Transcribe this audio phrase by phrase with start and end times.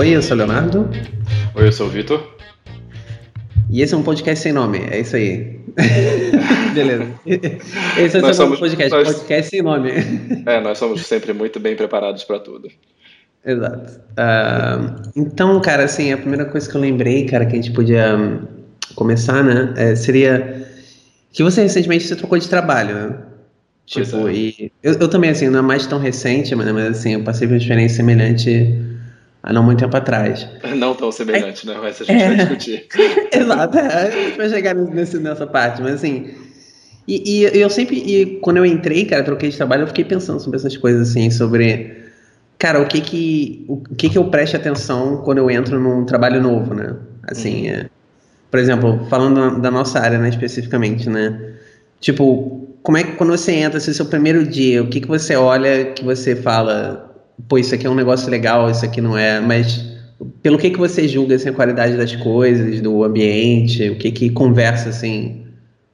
[0.00, 0.88] Oi, eu sou o Leonardo.
[1.54, 2.26] Oi, eu sou o Vitor.
[3.68, 5.60] E esse é um podcast sem nome, é isso aí.
[6.72, 7.06] Beleza.
[7.98, 9.90] Esse é o somos, podcast, nós, podcast sem nome.
[10.46, 12.70] É, nós somos sempre muito bem preparados para tudo.
[13.44, 14.00] Exato.
[14.12, 18.16] Uh, então, cara, assim, a primeira coisa que eu lembrei, cara, que a gente podia
[18.16, 18.46] um,
[18.94, 20.66] começar, né, é, seria
[21.30, 23.18] que você recentemente se trocou de trabalho, né?
[23.84, 24.32] Tipo, é.
[24.32, 27.46] e eu, eu, também, assim, não é mais tão recente, mas, mas assim, eu passei
[27.46, 28.88] por uma experiência semelhante
[29.42, 30.46] há não muito tempo atrás.
[30.76, 31.80] Não tão semelhante, é, né?
[31.82, 32.86] Mas a gente é, vai discutir.
[33.32, 36.34] Exato, é, a gente vai chegar nesse, nessa parte, mas assim.
[37.08, 40.40] E, e, eu sempre, e quando eu entrei, cara, troquei de trabalho, eu fiquei pensando
[40.40, 41.98] sobre essas coisas, assim, sobre.
[42.58, 46.42] Cara, o que que, o que que eu preste atenção quando eu entro num trabalho
[46.42, 46.94] novo, né?
[47.26, 47.74] Assim, uhum.
[47.74, 47.86] é,
[48.50, 51.54] por exemplo, falando da nossa área, né, especificamente, né?
[52.00, 55.00] Tipo, como é que quando você entra, se é o seu primeiro dia, o que
[55.00, 57.09] que você olha que você fala,
[57.48, 59.84] pô, isso aqui é um negócio legal, isso aqui não é, mas
[60.42, 64.30] pelo que que você julga assim, a qualidade das coisas, do ambiente, o que que
[64.30, 65.46] conversa assim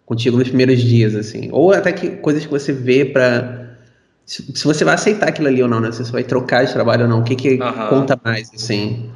[0.04, 3.66] contigo nos primeiros dias assim, ou até que coisas que você vê para
[4.24, 5.92] se, se, você vai aceitar aquilo ali ou não, né?
[5.92, 7.58] Se você vai trocar de trabalho ou não, o que que
[7.88, 9.08] conta mais assim?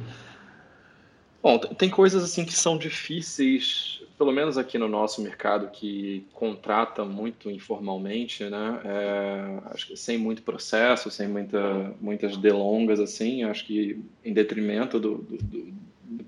[1.43, 3.90] Bom, tem coisas assim que são difíceis
[4.21, 8.79] pelo menos aqui no nosso mercado que contrata muito informalmente, né?
[8.85, 14.99] É, acho que sem muito processo, sem muita, muitas delongas assim, acho que em detrimento
[14.99, 15.73] do, do,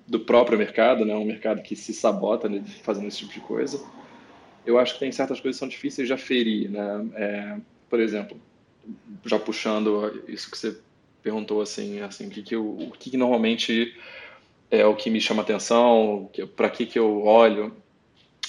[0.08, 1.14] do próprio mercado, né?
[1.14, 3.80] Um mercado que se sabota né, fazendo esse tipo de coisa.
[4.66, 7.08] Eu acho que tem certas coisas que são difíceis de aferir, né?
[7.14, 8.42] É, por exemplo,
[9.24, 10.76] já puxando isso que você
[11.22, 13.96] perguntou assim, assim, o que que, eu, o que, que normalmente
[14.72, 17.83] é o que me chama atenção, para que que eu olho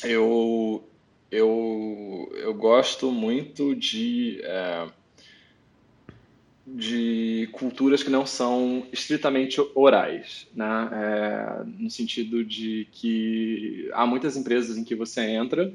[0.04, 0.84] eu,
[1.30, 4.86] eu, eu gosto muito de, é,
[6.66, 10.88] de culturas que não são estritamente orais, né?
[10.92, 15.72] É, no sentido de que há muitas empresas em que você entra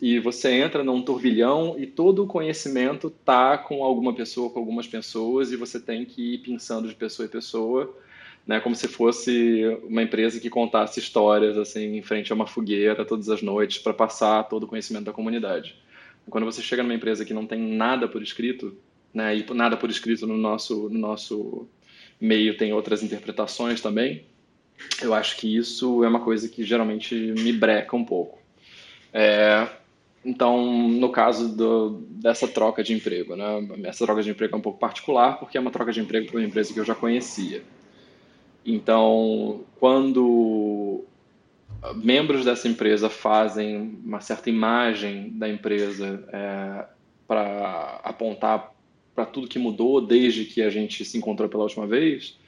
[0.00, 4.86] e você entra num turbilhão e todo o conhecimento tá com alguma pessoa, com algumas
[4.86, 7.94] pessoas e você tem que ir pensando de pessoa em pessoa
[8.46, 13.04] né, como se fosse uma empresa que contasse histórias assim em frente a uma fogueira
[13.04, 15.76] todas as noites para passar todo o conhecimento da comunidade.
[16.28, 18.76] Quando você chega numa empresa que não tem nada por escrito,
[19.12, 21.68] né, e nada por escrito no nosso no nosso
[22.20, 24.24] meio tem outras interpretações também,
[25.02, 28.38] eu acho que isso é uma coisa que geralmente me breca um pouco.
[29.12, 29.68] É,
[30.24, 33.44] então, no caso do, dessa troca de emprego, né,
[33.84, 36.38] essa troca de emprego é um pouco particular porque é uma troca de emprego para
[36.38, 37.62] uma empresa que eu já conhecia.
[38.64, 41.04] Então, quando
[41.96, 46.84] membros dessa empresa fazem uma certa imagem da empresa é,
[47.26, 48.74] para apontar
[49.14, 52.38] para tudo que mudou desde que a gente se encontrou pela última vez,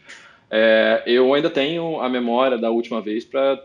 [0.51, 3.63] é, eu ainda tenho a memória da última vez para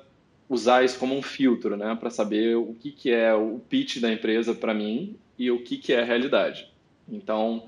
[0.50, 4.12] usar isso como um filtro, né, para saber o que, que é o pitch da
[4.12, 6.72] empresa para mim e o que, que é a realidade.
[7.08, 7.64] Então,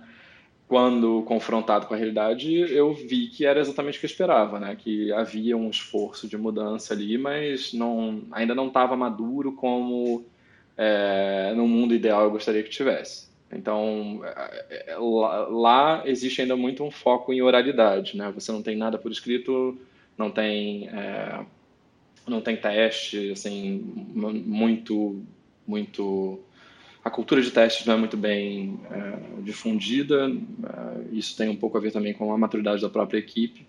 [0.69, 4.77] quando confrontado com a realidade, eu vi que era exatamente o que eu esperava, né?
[4.77, 10.23] Que havia um esforço de mudança ali, mas não, ainda não estava maduro como
[10.77, 13.27] é, no mundo ideal eu gostaria que tivesse.
[13.51, 18.31] Então, é, é, lá, existe ainda muito um foco em oralidade, né?
[18.35, 19.75] Você não tem nada por escrito,
[20.15, 21.45] não tem é,
[22.27, 25.19] não tem teste, assim, muito
[25.65, 26.39] muito
[27.03, 31.77] a cultura de testes não é muito bem é, difundida, é, isso tem um pouco
[31.77, 33.65] a ver também com a maturidade da própria equipe,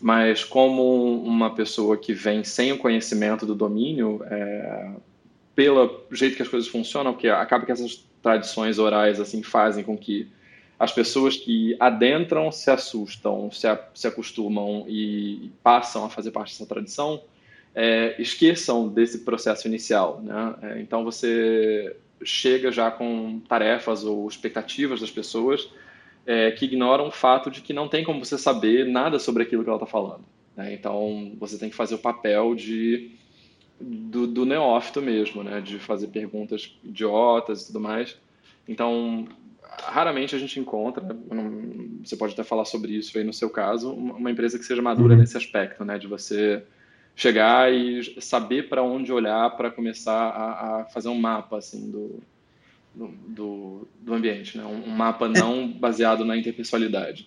[0.00, 4.90] mas como uma pessoa que vem sem o conhecimento do domínio, é,
[5.54, 9.96] pelo jeito que as coisas funcionam, que acaba que essas tradições orais assim fazem com
[9.96, 10.28] que
[10.78, 16.52] as pessoas que adentram se assustam, se, a, se acostumam e passam a fazer parte
[16.52, 17.22] dessa tradição,
[17.74, 20.20] é, esqueçam desse processo inicial.
[20.22, 20.54] Né?
[20.62, 25.68] É, então você chega já com tarefas ou expectativas das pessoas
[26.26, 29.62] é, que ignoram o fato de que não tem como você saber nada sobre aquilo
[29.62, 30.24] que ela está falando.
[30.56, 30.74] Né?
[30.74, 33.12] Então, você tem que fazer o papel de
[33.78, 35.60] do, do neófito mesmo, né?
[35.60, 38.16] de fazer perguntas idiotas e tudo mais.
[38.66, 39.28] Então,
[39.62, 41.04] raramente a gente encontra,
[42.02, 45.14] você pode até falar sobre isso aí no seu caso, uma empresa que seja madura
[45.14, 45.20] uhum.
[45.20, 45.98] nesse aspecto, né?
[45.98, 46.64] de você
[47.16, 52.20] chegar e saber para onde olhar para começar a, a, fazer um mapa assim do,
[52.94, 54.64] do, do ambiente, né?
[54.64, 57.26] um, mapa não baseado na interpessoalidade.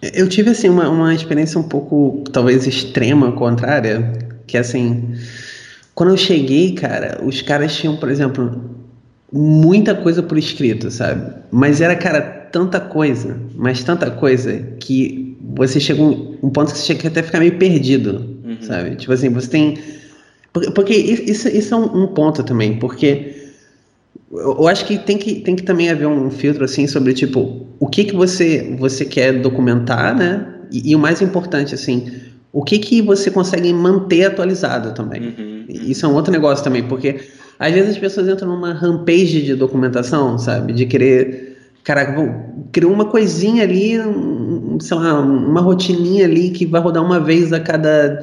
[0.00, 4.12] Eu tive assim uma, uma experiência um pouco talvez extrema, contrária,
[4.46, 5.14] que assim,
[5.94, 8.70] quando eu cheguei, cara, os caras tinham, por exemplo,
[9.30, 11.34] muita coisa por escrito, sabe?
[11.50, 16.86] Mas era, cara, tanta coisa, mas tanta coisa que você chegou um ponto que você
[16.86, 18.31] chega até ficar meio perdido,
[18.62, 18.68] uhum.
[18.68, 18.96] sabe?
[18.96, 19.78] Tipo assim, você tem.
[20.52, 23.34] Porque, isso, isso é um, ponto também, porque
[24.30, 27.86] eu acho que tem que, tem que também haver um filtro assim sobre tipo o
[27.86, 30.46] que que você você quer documentar, né?
[30.70, 32.06] E, e o mais importante assim,
[32.52, 35.34] o que que você consegue manter atualizado também.
[35.38, 35.64] Uhum.
[35.68, 37.20] Isso é um outro negócio também, porque
[37.58, 40.72] às vezes as pessoas entram numa rampage de documentação, sabe?
[40.72, 43.92] De querer, caraca, vou criar uma coisinha ali,
[44.80, 48.20] sei lá, uma rotininha ali que vai rodar uma vez a cada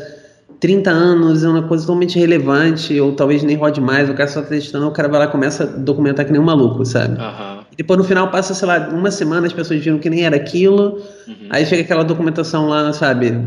[0.60, 4.42] 30 anos, é uma coisa totalmente relevante, ou talvez nem rode mais, o cara só
[4.42, 7.20] tá testando, o cara vai lá e começa a documentar que nem um maluco, sabe?
[7.20, 7.62] Uhum.
[7.72, 10.36] E depois no final passa, sei lá, uma semana, as pessoas viram que nem era
[10.36, 11.48] aquilo, uhum.
[11.50, 13.38] aí chega aquela documentação lá, sabe,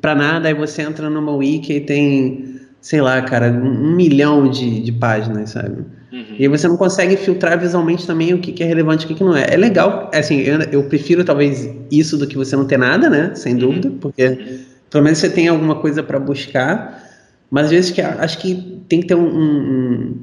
[0.00, 4.82] pra nada, aí você entra numa wiki e tem sei lá, cara, um milhão de,
[4.82, 5.86] de páginas, sabe?
[6.12, 6.36] Uhum.
[6.38, 9.14] E você não consegue filtrar visualmente também o que, que é relevante e o que,
[9.14, 9.46] que não é.
[9.48, 13.34] É legal, assim, eu, eu, prefiro talvez isso do que você não ter nada, né?
[13.34, 13.58] Sem uhum.
[13.58, 14.58] dúvida, porque uhum.
[14.94, 17.02] Pelo menos você tem alguma coisa para buscar,
[17.50, 20.16] mas às vezes que, acho que tem que ter um, um, um,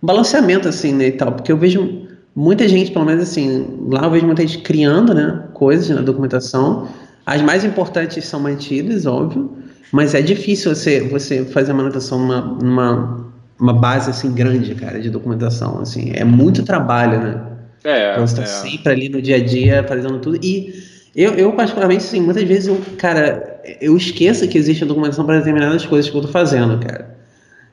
[0.00, 4.12] balanceamento, assim, né, e tal, porque eu vejo muita gente, pelo menos assim, lá eu
[4.12, 6.86] vejo muita gente criando, né, coisas na documentação,
[7.26, 9.58] as mais importantes são mantidas, óbvio,
[9.90, 15.00] mas é difícil você, você fazer a manutenção numa, numa uma base assim grande, cara,
[15.00, 15.80] de documentação.
[15.80, 17.40] Assim, é muito trabalho, né?
[17.84, 18.12] É.
[18.12, 18.46] Então você tá é.
[18.46, 20.38] sempre ali no dia a dia fazendo tudo.
[20.42, 20.72] E
[21.14, 25.38] eu, eu particularmente, assim, muitas vezes eu, cara, eu esqueço que existe a documentação para
[25.38, 27.16] determinadas coisas que eu tô fazendo, cara.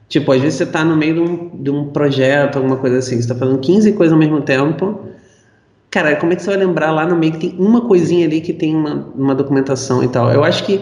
[0.08, 3.22] Tipo, às vezes você tá no meio de um, de um projeto, alguma coisa assim,
[3.22, 5.06] você tá fazendo 15 coisas ao mesmo tempo.
[5.92, 8.42] Cara, como é que você vai lembrar lá no meio que tem uma coisinha ali
[8.42, 10.32] que tem uma, uma documentação e tal?
[10.32, 10.82] Eu acho que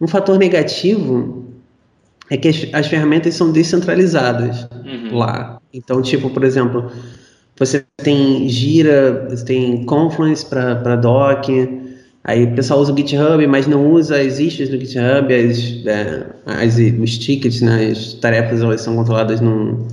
[0.00, 1.46] um fator negativo
[2.30, 5.16] é que as, as ferramentas são descentralizadas uhum.
[5.16, 5.58] lá.
[5.72, 6.90] Então, tipo, por exemplo,
[7.58, 11.48] você tem Gira, você tem Confluence para doc,
[12.24, 16.26] aí o pessoal usa o GitHub, mas não usa as issues do GitHub, as, é,
[16.46, 19.86] as, os tickets, né, as tarefas elas são controladas num,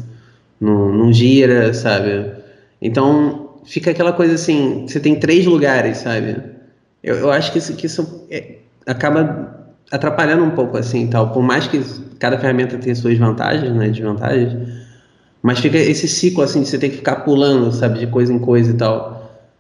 [0.60, 2.31] num, num Gira, sabe?
[2.81, 6.38] Então, fica aquela coisa assim, você tem três lugares, sabe?
[7.04, 11.31] Eu, eu acho que isso, que isso é, acaba atrapalhando um pouco assim tal.
[11.31, 11.81] Por mais que
[12.19, 14.54] cada ferramenta tenha suas vantagens, né, desvantagens,
[15.42, 18.39] mas fica esse ciclo assim de você ter que ficar pulando, sabe, de coisa em
[18.39, 19.15] coisa e tal.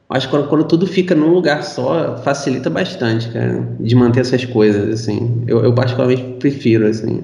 [0.09, 5.01] Acho que quando, tudo fica num lugar só, facilita bastante, cara, de manter essas coisas,
[5.01, 5.43] assim.
[5.47, 7.23] Eu, eu particularmente prefiro, assim.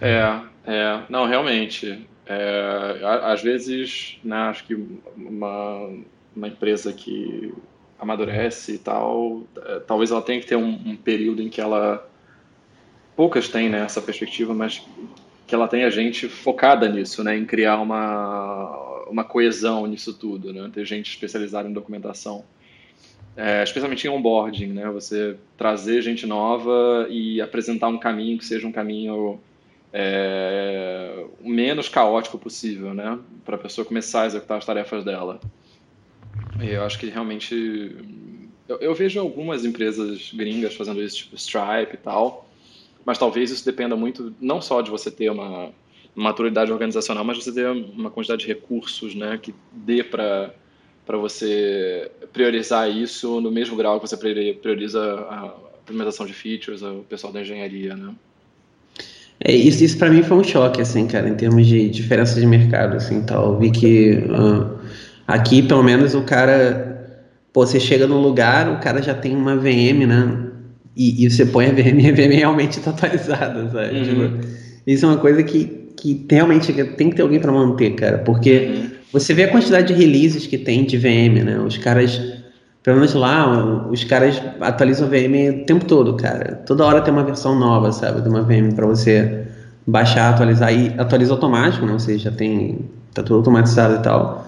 [0.00, 2.06] É, é, não, realmente.
[2.26, 4.74] É, às vezes, né, acho que
[5.16, 5.88] uma,
[6.34, 7.52] uma empresa que
[7.98, 12.08] amadurece e tal, é, talvez ela tenha que ter um, um período em que ela
[13.14, 14.82] poucas têm né, essa perspectiva, mas
[15.46, 20.70] que ela tenha gente focada nisso, né, em criar uma, uma coesão nisso tudo, né,
[20.72, 22.44] ter gente especializada em documentação.
[23.36, 28.66] É, especialmente em onboarding, né, você trazer gente nova e apresentar um caminho que seja
[28.66, 29.40] um caminho
[29.92, 35.40] é, o menos caótico possível, né, para a pessoa começar a executar as tarefas dela.
[36.60, 37.96] E eu acho que realmente
[38.68, 42.48] eu, eu vejo algumas empresas gringas fazendo isso, tipo Stripe e tal,
[43.04, 45.70] mas talvez isso dependa muito não só de você ter uma
[46.14, 50.50] maturidade organizacional, mas você ter uma quantidade de recursos, né, que dê para
[51.06, 57.04] para você priorizar isso no mesmo grau que você prioriza a implementação de features, o
[57.08, 58.14] pessoal da engenharia, né?
[59.40, 62.46] É, isso, isso para mim foi um choque, assim, cara, em termos de diferença de
[62.46, 63.54] mercado, assim, tal.
[63.54, 64.78] Eu vi que uh,
[65.26, 69.56] aqui, pelo menos, o cara, pô, você chega no lugar, o cara já tem uma
[69.56, 70.50] VM, né?
[70.96, 73.96] e, e você põe a VM e a VM realmente está atualizada, sabe?
[73.96, 74.04] Uhum.
[74.04, 74.48] Tipo,
[74.86, 78.72] isso é uma coisa que, que realmente tem que ter alguém para manter, cara, porque
[78.74, 78.90] uhum.
[79.12, 81.58] você vê a quantidade de releases que tem de VM, né?
[81.58, 82.20] Os caras,
[82.82, 86.62] pelo menos lá, os caras atualizam a VM o tempo todo, cara.
[86.66, 89.46] Toda hora tem uma versão nova, sabe, de uma VM para você
[89.86, 91.92] baixar, atualizar e atualiza automático, né?
[91.92, 92.78] Ou seja, já tem
[93.12, 94.46] tá tudo automatizado e tal.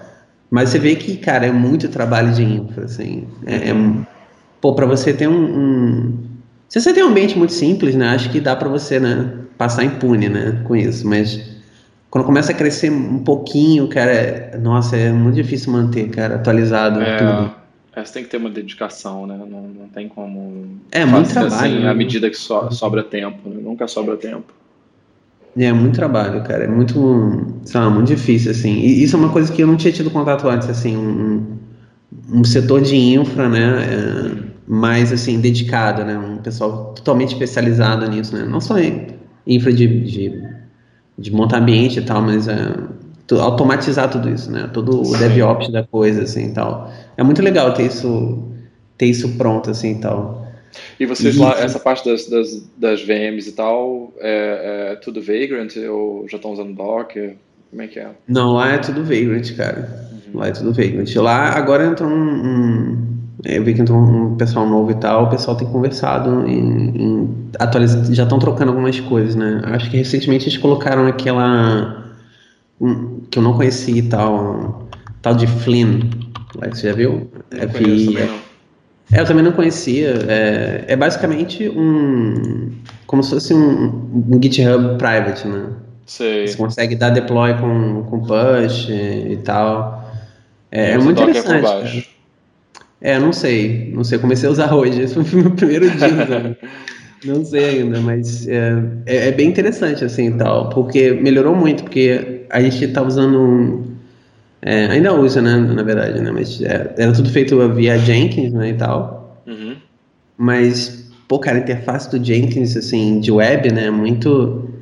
[0.49, 3.27] Mas você vê que, cara, é muito trabalho de infra, assim.
[3.45, 3.75] É, é
[4.61, 6.13] pô, para você ter um, um
[6.73, 9.83] se você tem um ambiente muito simples, né, acho que dá para você, né, passar
[9.83, 11.53] impune, né, com isso, mas
[12.09, 17.17] quando começa a crescer um pouquinho, cara, nossa, é muito difícil manter, cara, atualizado é,
[17.17, 17.55] tudo.
[17.95, 20.77] É, você tem que ter uma dedicação, né, não, não tem como...
[20.91, 21.55] É, muito trabalho.
[21.55, 21.89] Assim, né?
[21.89, 23.61] À medida que so, sobra tempo, né?
[23.61, 24.53] nunca sobra tempo.
[25.55, 29.29] É, muito trabalho, cara, é muito, sei lá, muito difícil, assim, e isso é uma
[29.29, 31.57] coisa que eu não tinha tido contato antes, assim, um,
[32.31, 33.85] um setor de infra, né,
[34.39, 36.17] é, mais assim dedicado, né?
[36.17, 38.45] Um pessoal totalmente especializado nisso, né?
[38.45, 39.07] Não só em
[39.45, 40.43] infra de, de,
[41.17, 42.75] de montar ambiente e tal, mas é,
[43.39, 44.69] automatizar tudo isso, né?
[44.73, 46.91] Todo o DevOps da coisa, assim, tal.
[47.17, 48.43] É muito legal ter isso,
[48.97, 50.43] ter isso pronto, assim, tal.
[50.99, 55.75] E vocês lá, essa parte das, das, das VMs e tal, é, é, tudo Vagrant
[55.89, 57.35] ou já estão usando Docker?
[57.69, 58.09] Como é que é?
[58.27, 60.09] Não, lá é tudo Vagrant, cara.
[60.11, 60.39] Uhum.
[60.39, 61.15] Lá é tudo Vagrant.
[61.15, 63.12] Lá agora entrou um, um
[63.43, 67.29] eu vi que entrou um pessoal novo e tal, o pessoal tem conversado em, em
[67.59, 69.61] atualiza, já estão trocando algumas coisas, né?
[69.65, 72.13] Acho que recentemente eles colocaram aquela
[72.79, 74.87] um, que eu não conhecia e tal,
[75.21, 76.01] tal de Flynn,
[76.71, 77.29] você já viu?
[77.51, 78.53] Não é, conheço, também não.
[79.11, 80.13] É, eu também não conhecia.
[80.27, 82.71] É, é basicamente um.
[83.05, 85.67] Como se fosse um, um GitHub private, né?
[86.05, 86.47] Sei.
[86.47, 90.11] Você consegue dar deploy com, com push e, e tal.
[90.71, 92.12] É, é muito interessante.
[93.03, 93.91] É, não sei.
[93.93, 94.17] Não sei.
[94.17, 95.01] Comecei a usar hoje.
[95.01, 96.57] Esse foi o meu primeiro dia.
[97.25, 98.73] não sei ainda, mas é,
[99.05, 100.69] é, é, bem interessante assim e tal.
[100.69, 101.83] Porque melhorou muito.
[101.83, 103.93] Porque a gente tá usando um
[104.65, 108.69] é, ainda usa, né, na verdade, né, mas é, era tudo feito via Jenkins, né,
[108.69, 109.43] e tal.
[109.45, 109.75] Uhum.
[110.37, 114.72] Mas, pô, cara, a interface do Jenkins, assim, de web, né, é muito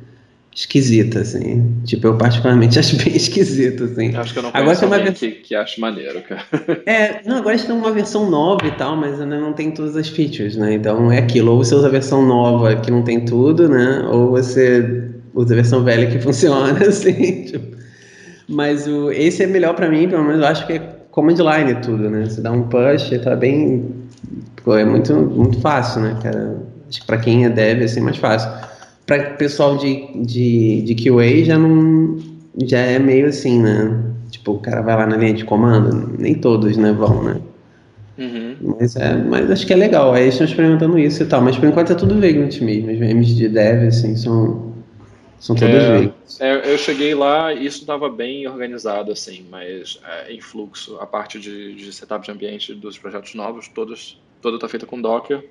[0.54, 1.80] esquisita, assim.
[1.84, 4.14] Tipo, eu particularmente acho bem esquisito, assim.
[4.14, 6.42] Acho que eu não agora tem uma versão que, que acho maneiro, cara.
[6.86, 10.08] É, não, agora tem uma versão nova e tal, mas ainda não tem todas as
[10.08, 10.74] features, né?
[10.74, 14.06] Então é aquilo, ou você usa a versão nova que não tem tudo, né?
[14.10, 17.76] Ou você usa a versão velha que funciona, assim, tipo...
[18.48, 20.78] Mas o, esse é melhor para mim, pelo menos eu acho que é
[21.10, 22.26] command line tudo, né?
[22.26, 23.88] Você dá um push, tá bem.
[24.64, 26.56] Pô, é muito, muito fácil, né, cara?
[26.88, 28.50] Acho que pra quem é dev, assim, mais fácil.
[29.12, 32.18] Pra pessoal de, de, de QA já não.
[32.64, 34.02] Já é meio assim, né?
[34.30, 37.40] Tipo, o cara vai lá na linha de comando, nem todos, né, vão, né?
[38.16, 38.56] Uhum.
[38.78, 40.14] Mas, é, mas acho que é legal.
[40.14, 41.42] Aí eles estão experimentando isso e tal.
[41.42, 42.90] Mas por enquanto é tudo Vagrant mesmo.
[42.90, 44.72] Os VMs de dev, assim, são
[45.38, 50.32] são todos é, é, eu cheguei lá e isso estava bem organizado, assim, mas é,
[50.32, 50.96] em fluxo.
[51.00, 55.02] A parte de, de setup de ambiente dos projetos novos, todos, toda está feita com
[55.02, 55.44] Docker.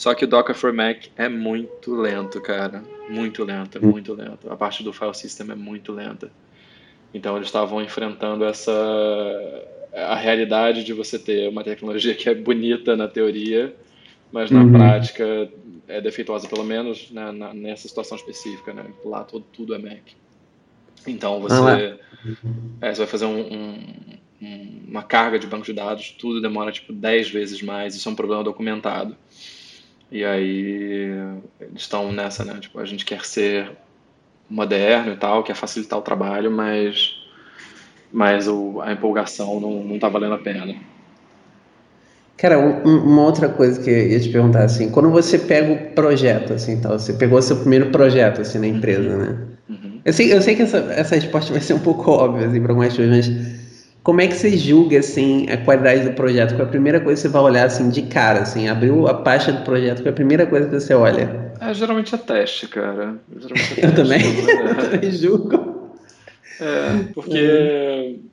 [0.00, 2.82] Só que o Docker for Mac é muito lento, cara.
[3.06, 4.50] Muito lento, é muito lento.
[4.50, 6.32] A parte do file system é muito lenta.
[7.12, 8.72] Então eles estavam enfrentando essa
[9.92, 13.76] a realidade de você ter uma tecnologia que é bonita na teoria,
[14.32, 14.72] mas na uhum.
[14.72, 15.50] prática
[15.86, 18.86] é defeituosa, pelo menos né, na, nessa situação específica, né?
[19.04, 20.00] Lá todo, tudo é Mac.
[21.06, 21.98] Então você,
[22.80, 23.84] ah, é, você vai fazer um,
[24.40, 28.12] um, uma carga de banco de dados, tudo demora tipo 10 vezes mais, isso é
[28.12, 29.14] um problema documentado.
[30.10, 31.12] E aí
[31.60, 32.58] eles estão nessa, né?
[32.60, 33.70] Tipo, a gente quer ser
[34.48, 37.14] moderno e tal, quer facilitar o trabalho, mas,
[38.12, 40.74] mas o, a empolgação não, não tá valendo a pena.
[42.36, 45.94] Cara, um, uma outra coisa que eu ia te perguntar, assim, quando você pega o
[45.94, 48.76] projeto, assim, tal, você pegou seu primeiro projeto, assim, na uhum.
[48.76, 49.38] empresa, né?
[49.68, 50.00] Uhum.
[50.04, 52.72] Eu, sei, eu sei que essa, essa resposta vai ser um pouco óbvia, assim, para
[52.72, 53.69] algumas pessoas, mas
[54.02, 56.54] como é que você julga, assim, a qualidade do projeto?
[56.54, 59.14] Qual é a primeira coisa que você vai olhar, assim, de cara, assim, abriu a
[59.14, 61.52] pasta do projeto, qual é a primeira coisa que você olha?
[61.60, 63.16] É, geralmente é teste, cara.
[63.36, 64.20] Geralmente é eu, também.
[64.48, 65.92] eu também julgo.
[66.60, 68.18] É, porque...
[68.18, 68.30] Uhum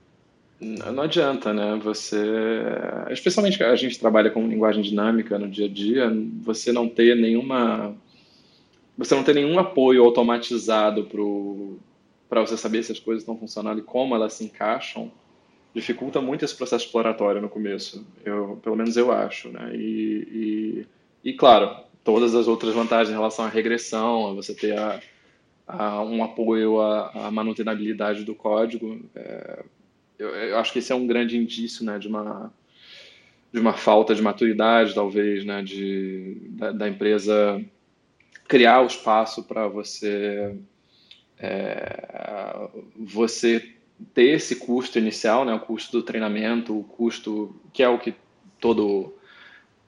[0.59, 1.79] não adianta, né?
[1.83, 2.17] Você,
[3.11, 7.95] especialmente a gente trabalha com linguagem dinâmica no dia a dia, você não ter nenhuma,
[8.97, 11.07] você não ter nenhum apoio automatizado
[12.27, 15.11] para você saber se as coisas estão funcionando e como elas se encaixam,
[15.73, 18.05] dificulta muito esse processo exploratório no começo.
[18.25, 19.75] Eu, pelo menos eu acho, né?
[19.75, 20.85] E,
[21.23, 24.99] e, e claro, todas as outras vantagens em relação à regressão, a você ter a,
[25.67, 28.99] a um apoio à, à manutenabilidade do código.
[29.15, 29.63] É,
[30.17, 32.51] eu, eu, acho que esse é um grande indício né, de, uma,
[33.51, 37.63] de uma falta de maturidade, talvez, né, de, da, da empresa
[38.47, 40.55] criar o espaço para você,
[41.37, 43.76] é, você
[44.13, 48.13] ter esse custo inicial, né, o custo do treinamento, o custo que é o que
[48.59, 49.13] todo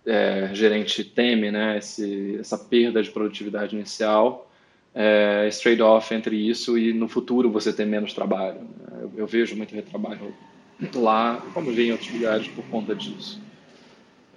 [0.06, 4.50] é, gerente teme, né, esse, essa perda de produtividade inicial
[4.94, 8.62] é, esse trade-off entre isso e no futuro você ter menos trabalho.
[9.02, 10.34] Eu, eu vejo muito retrabalho
[10.96, 13.42] lá, como vi em outros lugares, por conta disso.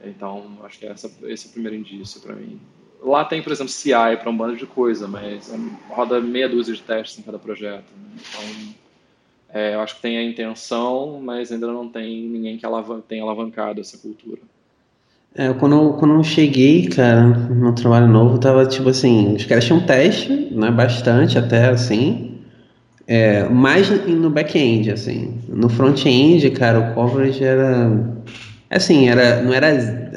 [0.04, 2.60] Então, acho que essa, esse é o primeiro indício para mim.
[3.00, 5.56] Lá tem, por exemplo, CI para um bando de coisa, mas é,
[5.88, 7.90] roda meia dúzia de testes em cada projeto.
[7.96, 8.16] Né?
[8.16, 8.74] Então,
[9.54, 13.22] é, eu acho que tem a intenção, mas ainda não tem ninguém que alavan tenha
[13.22, 14.40] alavancado essa cultura.
[15.34, 19.64] É, quando, eu, quando eu cheguei, cara, no trabalho novo, tava tipo assim, os caras
[19.64, 22.38] tinham teste, né, bastante até, assim,
[23.06, 25.38] é, mais no back-end, assim.
[25.48, 27.90] No front-end, cara, o coverage era,
[28.70, 29.68] assim, era, não era,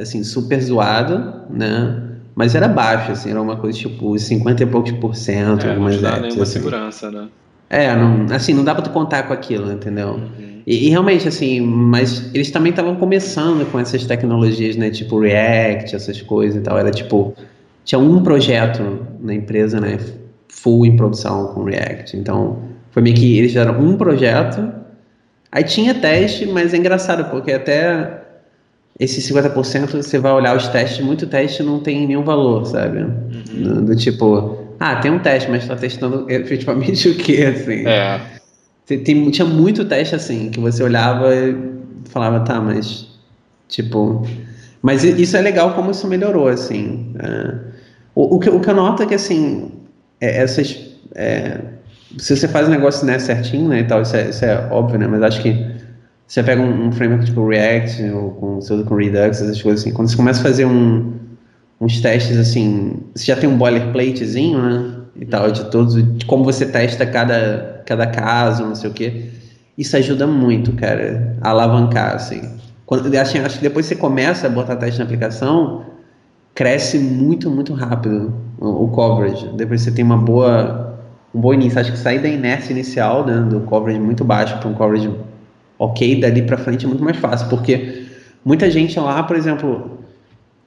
[0.01, 2.03] assim, super zoado, né,
[2.35, 5.95] mas era baixo, assim, era uma coisa tipo 50 e poucos por cento, é, algumas
[5.95, 6.53] não dá nenhuma assim.
[6.53, 7.29] segurança, né?
[7.75, 10.13] É, não, assim, não dá pra tu contar com aquilo, entendeu?
[10.13, 10.61] Uhum.
[10.65, 14.89] E, e, realmente, assim, mas eles também estavam começando com essas tecnologias, né?
[14.89, 16.77] Tipo React, essas coisas e tal.
[16.77, 17.35] Era tipo,
[17.83, 19.99] tinha um projeto na empresa, né?
[20.47, 22.15] Full em produção com React.
[22.15, 22.59] Então,
[22.91, 24.71] foi meio que eles fizeram um projeto,
[25.51, 28.21] aí tinha teste, mas é engraçado, porque até
[28.97, 32.99] esses 50% você vai olhar os testes, muito teste não tem nenhum valor, sabe?
[32.99, 33.63] Uhum.
[33.63, 37.87] Do, do, tipo, ah, tem um teste, mas está testando efetivamente o que, assim?
[37.87, 38.21] É.
[38.85, 41.57] Tem, tinha muito teste assim, que você olhava e
[42.09, 43.07] falava, tá, mas
[43.67, 44.25] tipo.
[44.81, 47.15] Mas isso é legal como isso melhorou, assim.
[47.17, 47.55] É,
[48.13, 49.71] o, o, que, o que eu noto é que assim,
[50.21, 50.77] é, essas.
[51.15, 51.59] É,
[52.19, 54.99] se você faz o negócio né, certinho, né, e tal, isso é, isso é óbvio,
[54.99, 55.07] né?
[55.07, 55.65] Mas acho que
[56.27, 60.09] você pega um, um framework tipo React ou com, com Redux, essas coisas assim, quando
[60.09, 61.13] você começa a fazer um,
[61.79, 64.95] uns testes assim, você já tem um boilerplatezinho, né?
[65.15, 69.31] E tal, de todos, de como você testa cada, cada caso, não sei o que.
[69.77, 72.41] Isso ajuda muito, cara, a alavancar, assim.
[72.85, 75.85] Quando, acho, acho que depois você começa a botar teste na aplicação,
[76.53, 79.47] cresce muito, muito rápido o, o coverage.
[79.55, 80.97] Depois você tem uma boa,
[81.33, 81.79] um bom início.
[81.79, 85.11] Acho que sair da inércia inicial, né, do coverage muito baixo para um coverage
[85.77, 88.05] ok, dali para frente é muito mais fácil, porque
[88.43, 89.99] muita gente lá, por exemplo,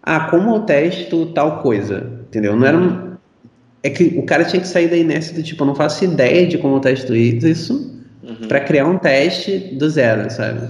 [0.08, 2.56] ah, como eu testo tal coisa, entendeu?
[2.56, 3.12] Não era um,
[3.82, 6.46] é que o cara tinha que sair da inércia do tipo, eu não faço ideia
[6.46, 8.48] de como eu testo isso uhum.
[8.48, 10.66] para criar um teste do zero, sabe?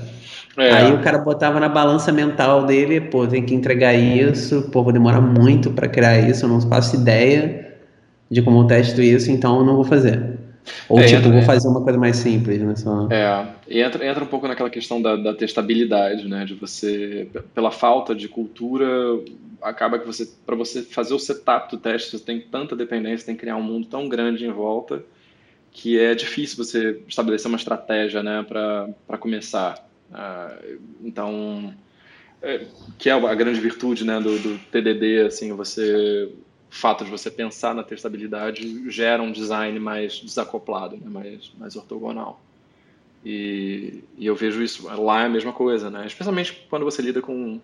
[0.56, 0.72] É.
[0.72, 4.92] Aí o cara botava na balança mental dele, pô, tem que entregar isso, pô, vou
[4.92, 7.76] demorar muito para criar isso, eu não faço ideia
[8.28, 10.20] de como eu testo isso, então eu não vou fazer.
[10.88, 12.76] Ou, é, tipo, entra, vou fazer uma coisa mais simples, né?
[12.76, 13.08] Só...
[13.10, 16.44] É, entra, entra um pouco naquela questão da, da, testabilidade, né?
[16.44, 18.86] De você, pela falta de cultura,
[19.62, 23.34] acaba que você, para você fazer o setup do teste, você tem tanta dependência, tem
[23.34, 25.02] que criar um mundo tão grande em volta,
[25.70, 28.44] que é difícil você estabelecer uma estratégia, né?
[28.48, 29.86] Para começar.
[30.10, 31.74] Uh, então,
[32.42, 32.62] é,
[32.98, 34.20] que é a grande virtude, né?
[34.20, 36.30] Do, do TDD, assim, você
[36.70, 41.06] o fato de você pensar na testabilidade gera um design mais desacoplado, né?
[41.06, 42.40] mais, mais ortogonal.
[43.24, 44.86] E, e, eu vejo isso.
[44.86, 46.06] Lá é a mesma coisa, né?
[46.06, 47.58] especialmente quando você lida com,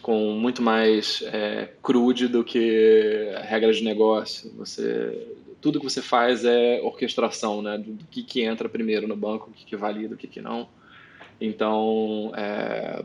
[0.00, 4.52] com muito mais é, crude do que regras de negócio.
[4.56, 5.28] Você,
[5.60, 7.76] tudo que você faz é orquestração né?
[7.78, 10.40] do, do que, que entra primeiro no banco, o que, que valida, o que, que
[10.40, 10.68] não.
[11.40, 13.04] Então, é,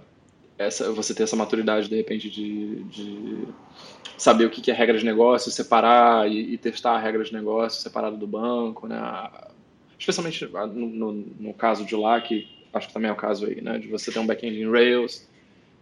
[0.58, 3.48] essa, você ter essa maturidade, de repente, de, de
[4.18, 7.82] saber o que é regra de negócio, separar e, e testar a regra de negócio
[7.82, 9.00] separado do banco, né?
[10.00, 13.62] Especialmente no, no, no, caso de lá, que acho que também é o caso aí,
[13.62, 13.78] né?
[13.78, 15.28] De você ter um back-end em Rails,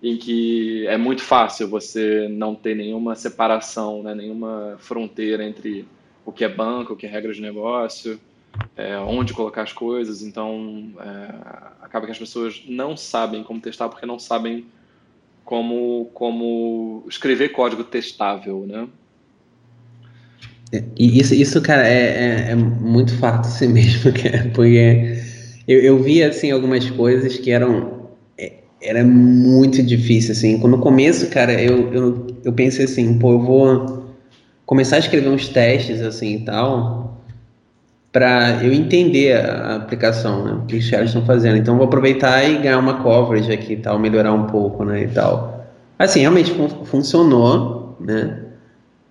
[0.03, 4.13] em que é muito fácil você não ter nenhuma separação, né?
[4.13, 5.87] nenhuma fronteira entre
[6.25, 8.19] o que é banco, o que é regra de negócio,
[8.75, 10.21] é, onde colocar as coisas.
[10.21, 11.35] Então, é,
[11.81, 14.65] acaba que as pessoas não sabem como testar porque não sabem
[15.43, 18.87] como, como escrever código testável, né?
[20.71, 24.11] É, isso, isso cara, é, é, é, muito fato assim mesmo,
[24.51, 25.21] porque
[25.67, 31.29] eu, eu vi, assim, algumas coisas que eram, é, era muito difícil, assim, no começo,
[31.29, 34.05] cara, eu, eu, eu pensei assim, pô, eu vou
[34.65, 37.04] começar a escrever uns testes, assim, e tal,
[38.15, 40.53] para eu entender a aplicação, né?
[40.53, 41.57] O que os caras estão fazendo.
[41.57, 45.03] Então, vou aproveitar e ganhar uma coverage aqui e tal, melhorar um pouco, né?
[45.03, 45.67] E tal.
[45.99, 48.39] Assim, realmente fun funcionou, né?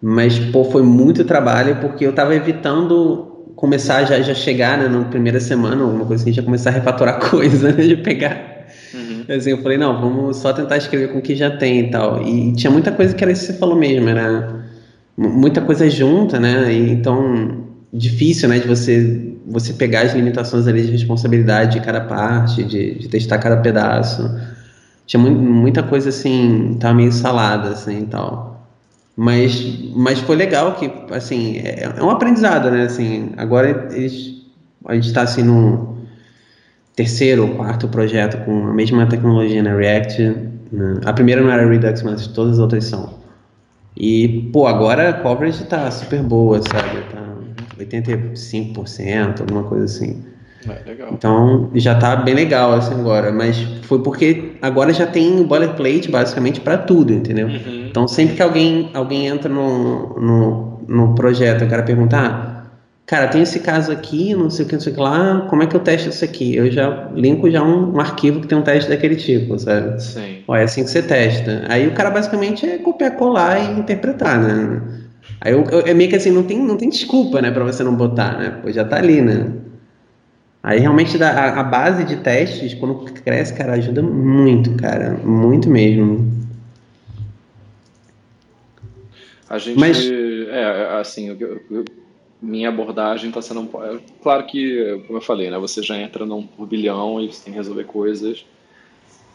[0.00, 4.88] Mas, pô, foi muito trabalho porque eu estava evitando começar já, já chegar, né?
[4.88, 7.82] Na primeira semana, alguma coisa assim, já começar a refatorar coisa, né?
[7.82, 8.64] De pegar.
[8.94, 9.36] Uhum.
[9.36, 12.22] Assim, eu falei, não, vamos só tentar escrever com o que já tem e tal.
[12.22, 14.64] E tinha muita coisa que era isso que você falou mesmo, era
[15.14, 16.72] muita coisa junta, né?
[16.72, 22.00] E, então difícil, né, de você você pegar as limitações ali de responsabilidade de cada
[22.00, 24.28] parte, de, de testar cada pedaço.
[25.06, 28.66] Tinha mu muita coisa assim, tava meio salada assim tal.
[29.16, 34.42] Mas, mas foi legal que, assim, é, é um aprendizado, né, assim, agora eles,
[34.86, 35.98] a gente está assim no
[36.96, 40.22] terceiro ou quarto projeto com a mesma tecnologia, né, React,
[40.72, 41.00] né?
[41.04, 43.14] a primeira não era Redux, mas todas as outras são.
[43.96, 47.33] E, pô, agora a coverage tá super boa, sabe, tá
[47.78, 50.22] 85%, alguma coisa assim.
[50.68, 51.12] É.
[51.12, 56.60] Então já tá bem legal assim agora, mas foi porque agora já tem boilerplate basicamente
[56.60, 57.48] para tudo, entendeu?
[57.48, 57.86] Uhum.
[57.88, 62.64] Então sempre que alguém, alguém entra no, no, no projeto, o cara pergunta, ah,
[63.04, 65.62] cara, tem esse caso aqui, não sei o que, não sei o que lá, como
[65.62, 66.56] é que eu testo isso aqui?
[66.56, 70.02] Eu já linko já um, um arquivo que tem um teste daquele tipo, sabe?
[70.02, 70.38] Sim.
[70.48, 71.64] Ó, é assim que você testa.
[71.68, 75.03] Aí o cara basicamente é copiar, colar e interpretar, né?
[75.44, 77.84] Aí eu, eu, é meio que assim, não tem, não tem desculpa, né, pra você
[77.84, 78.58] não botar, né?
[78.62, 79.52] Pô, já tá ali, né?
[80.62, 85.12] Aí realmente a, a base de testes, quando cresce, cara, ajuda muito, cara.
[85.22, 86.32] Muito mesmo.
[89.50, 90.10] A gente, Mas...
[90.10, 91.84] é, assim, eu, eu,
[92.40, 96.46] minha abordagem está sendo, é, claro que, como eu falei, né, você já entra num
[96.46, 98.46] turbilhão e você tem que resolver coisas,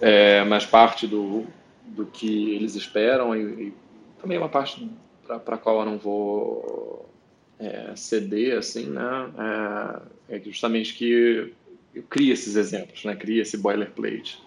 [0.02, 1.44] é, mas parte do,
[1.86, 3.74] do que eles esperam e, e
[4.20, 4.90] também uma parte
[5.38, 7.10] para a qual eu não vou
[7.60, 9.32] é, ceder, assim, né,
[10.30, 11.54] é, é justamente que
[11.94, 14.42] eu crio esses exemplos, né, crio esse boilerplate,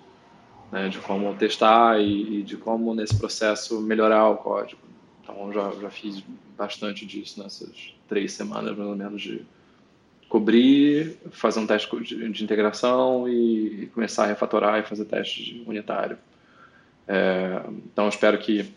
[0.72, 4.80] né, de como testar e, e de como nesse processo melhorar o código.
[5.22, 6.22] Então já, já fiz
[6.56, 9.44] bastante disso nessas três semanas, mais ou menos, de
[10.28, 16.16] cobrir, fazer um teste de, de integração e, começar a refatorar e fazer teste unitário.
[17.06, 18.72] É, então espero que,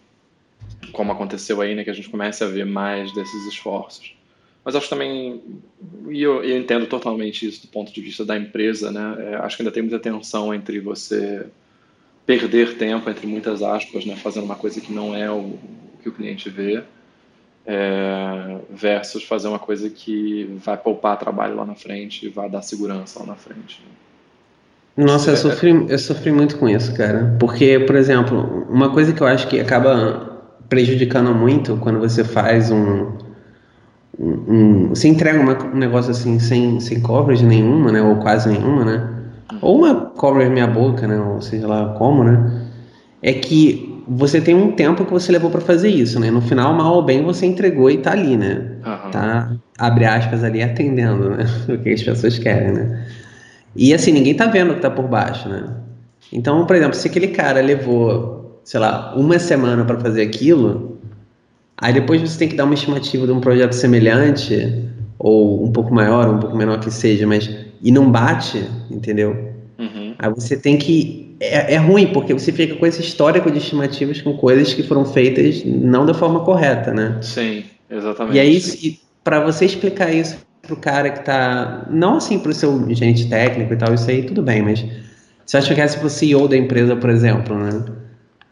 [0.92, 4.16] como aconteceu aí, né, que a gente comece a ver mais desses esforços.
[4.64, 5.44] Mas acho também,
[6.10, 9.16] e eu, eu, entendo totalmente isso do ponto de vista da empresa, né?
[9.20, 11.46] É, acho que ainda tem muita tensão entre você
[12.26, 15.54] perder tempo, entre muitas aspas, né, fazendo uma coisa que não é o,
[16.02, 16.82] que o cliente vê,
[17.64, 23.20] é, versus fazer uma coisa que vai poupar trabalho lá na frente, vai dar segurança
[23.20, 23.84] lá na frente.
[24.98, 27.36] Nossa, eu sofri, eu sofri muito com isso, cara.
[27.40, 30.35] Porque, por exemplo, uma coisa que eu acho que acaba
[30.70, 33.12] prejudicando muito quando você faz um.
[34.20, 38.02] um, um você entrega uma, um negócio assim sem, sem coverage nenhuma, né?
[38.02, 39.10] Ou quase nenhuma, né?
[39.62, 41.20] Ou uma coverage meia boca, né?
[41.20, 42.62] Ou seja lá como, né?
[43.22, 46.30] É que você tem um tempo que você levou para fazer isso, né?
[46.30, 48.72] No final, mal ou bem, você entregou e tá ali, né?
[48.86, 49.12] Uhum.
[49.12, 51.46] Tá, abre aspas ali, atendendo, né?
[51.70, 53.06] o que as pessoas querem, né?
[53.76, 55.66] E assim, ninguém tá vendo o que tá por baixo, né?
[56.32, 58.35] Então, por exemplo, se aquele cara levou,
[58.66, 61.00] sei lá, uma semana para fazer aquilo,
[61.78, 64.84] aí depois você tem que dar uma estimativa de um projeto semelhante,
[65.20, 67.50] ou um pouco maior, um pouco menor que seja, mas
[67.82, 69.54] e não bate, entendeu?
[69.78, 70.16] Uhum.
[70.18, 74.20] Aí você tem que é, é, ruim, porque você fica com esse histórico de estimativas
[74.22, 77.20] com coisas que foram feitas não da forma correta, né?
[77.22, 78.36] Sim, exatamente.
[78.36, 81.86] E aí, para você explicar isso pro cara que tá.
[81.92, 84.84] Não assim pro seu gerente técnico e tal, isso aí tudo bem, mas
[85.46, 87.86] você acha que é pro CEO da empresa, por exemplo, né?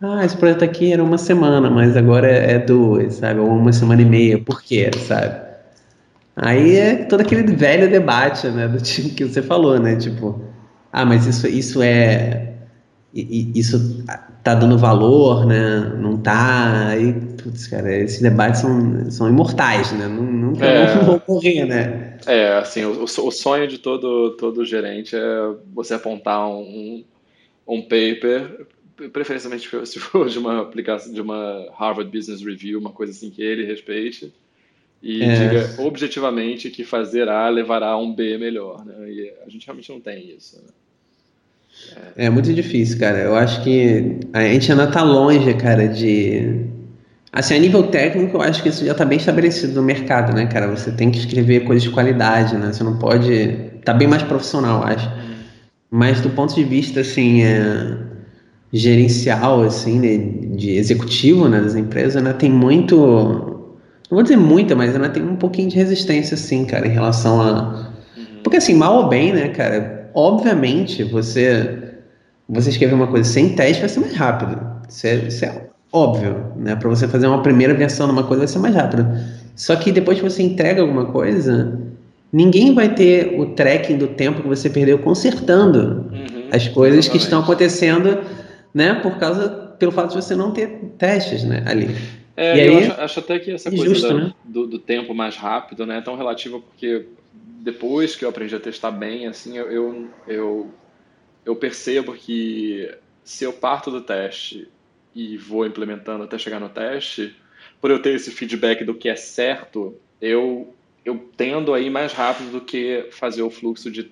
[0.01, 3.39] Ah, esse projeto aqui era uma semana, mas agora é, é duas, sabe?
[3.39, 5.41] Ou uma semana e meia, por quê, sabe?
[6.35, 8.67] Aí é todo aquele velho debate, né?
[8.67, 9.95] Do tipo que você falou, né?
[9.95, 10.41] Tipo,
[10.91, 12.53] ah, mas isso, isso é
[13.13, 14.03] isso
[14.43, 15.93] tá dando valor, né?
[15.97, 16.87] Não tá.
[16.89, 20.07] Aí, putz, cara, esses debates são, são imortais, né?
[20.07, 22.17] Nunca é, vão morrer, né?
[22.25, 27.03] É, assim, o, o sonho de todo, todo gerente é você apontar um,
[27.67, 28.65] um paper,
[29.11, 33.41] preferencialmente se for de uma aplicação, de uma Harvard Business Review, uma coisa assim que
[33.41, 34.33] ele respeite,
[35.01, 35.35] e é.
[35.35, 39.11] diga objetivamente que fazer A levará a um B melhor, né?
[39.11, 40.69] E a gente realmente não tem isso, né?
[42.15, 43.17] É muito difícil, cara.
[43.19, 46.67] Eu acho que a gente ainda tá longe, cara, de.
[47.31, 50.45] Assim, a nível técnico, eu acho que isso já tá bem estabelecido no mercado, né,
[50.45, 50.67] cara?
[50.67, 52.71] Você tem que escrever coisas de qualidade, né?
[52.71, 53.71] Você não pode.
[53.83, 55.11] Tá bem mais profissional, eu acho.
[55.89, 58.12] Mas do ponto de vista, assim, é...
[58.73, 60.17] gerencial, assim, né?
[60.57, 62.33] de executivo, né, das empresas, né?
[62.33, 62.97] Tem muito.
[62.97, 67.41] Não vou dizer muita, mas ainda tem um pouquinho de resistência, assim, cara, em relação
[67.41, 67.93] a.
[68.43, 70.03] Porque, assim, mal ou bem, né, cara?
[70.13, 71.79] obviamente, você
[72.47, 74.61] você escrever uma coisa sem teste vai ser mais rápido.
[74.87, 76.75] Isso é, isso é óbvio, né?
[76.75, 79.07] Para você fazer uma primeira versão de uma coisa vai ser mais rápido.
[79.55, 81.79] Só que depois que você entrega alguma coisa,
[82.31, 87.09] ninguém vai ter o tracking do tempo que você perdeu consertando uhum, as coisas exatamente.
[87.09, 88.19] que estão acontecendo,
[88.73, 88.95] né?
[88.95, 91.63] Por causa pelo fato de você não ter testes, né?
[91.65, 91.87] Ali.
[92.35, 94.33] É, e eu aí, acho, acho, até que essa coisa da, né?
[94.43, 97.05] do, do, tempo mais rápido, né, é tão relativa porque
[97.61, 100.71] depois que eu aprendi a testar bem, assim, eu, eu, eu,
[101.45, 102.91] eu percebo que
[103.23, 104.67] se eu parto do teste
[105.13, 107.35] e vou implementando até chegar no teste,
[107.79, 110.73] por eu ter esse feedback do que é certo, eu,
[111.05, 114.11] eu tendo a ir mais rápido do que fazer o fluxo de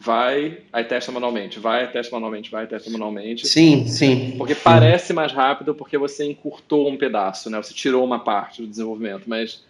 [0.00, 3.46] vai, aí testa manualmente, vai, testa manualmente, vai, testa manualmente.
[3.46, 4.34] Sim, sim.
[4.38, 7.62] Porque parece mais rápido porque você encurtou um pedaço, né?
[7.62, 9.62] Você tirou uma parte do desenvolvimento, mas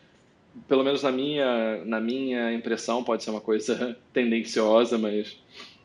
[0.68, 5.36] pelo menos na minha, na minha impressão, pode ser uma coisa tendenciosa, mas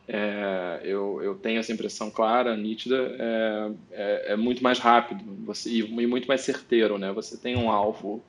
[0.06, 5.68] é, eu, eu tenho essa impressão clara, nítida, é, é, é muito mais rápido você,
[5.68, 7.10] e, e, muito mais certeiro, né?
[7.12, 8.22] Você tem um alvo.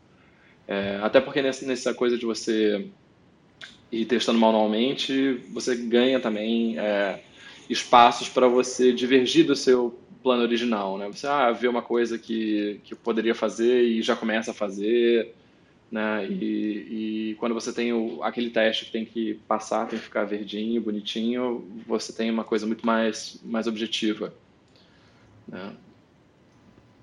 [0.67, 2.89] É, até porque nessa, nessa coisa de você
[3.91, 7.19] ir testando manualmente, você ganha também é,
[7.69, 11.07] espaços para você divergir do seu plano original, né?
[11.11, 15.33] Você ah, vê uma coisa que, que poderia fazer e já começa a fazer,
[15.91, 16.27] né?
[16.29, 20.25] E, e quando você tem o, aquele teste que tem que passar, tem que ficar
[20.25, 24.33] verdinho, bonitinho, você tem uma coisa muito mais, mais objetiva.
[25.47, 25.71] Né?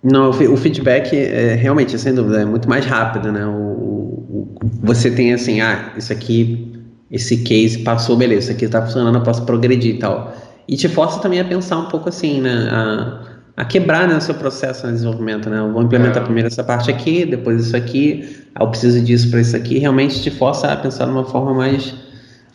[0.02, 3.46] Não, o feedback é realmente, sem dúvida, é muito mais rápido, né?
[3.46, 6.73] O, o, você tem assim, ah, isso aqui,
[7.14, 10.34] esse case passou, beleza, isso aqui está funcionando, eu posso progredir e tal.
[10.66, 12.68] E te força também a pensar um pouco assim, né?
[12.70, 15.60] A, a quebrar né, o seu processo de desenvolvimento, né?
[15.60, 16.24] Eu vou implementar é.
[16.24, 20.30] primeiro essa parte aqui, depois isso aqui, eu preciso disso para isso aqui, realmente te
[20.30, 21.94] força a pensar de uma forma mais,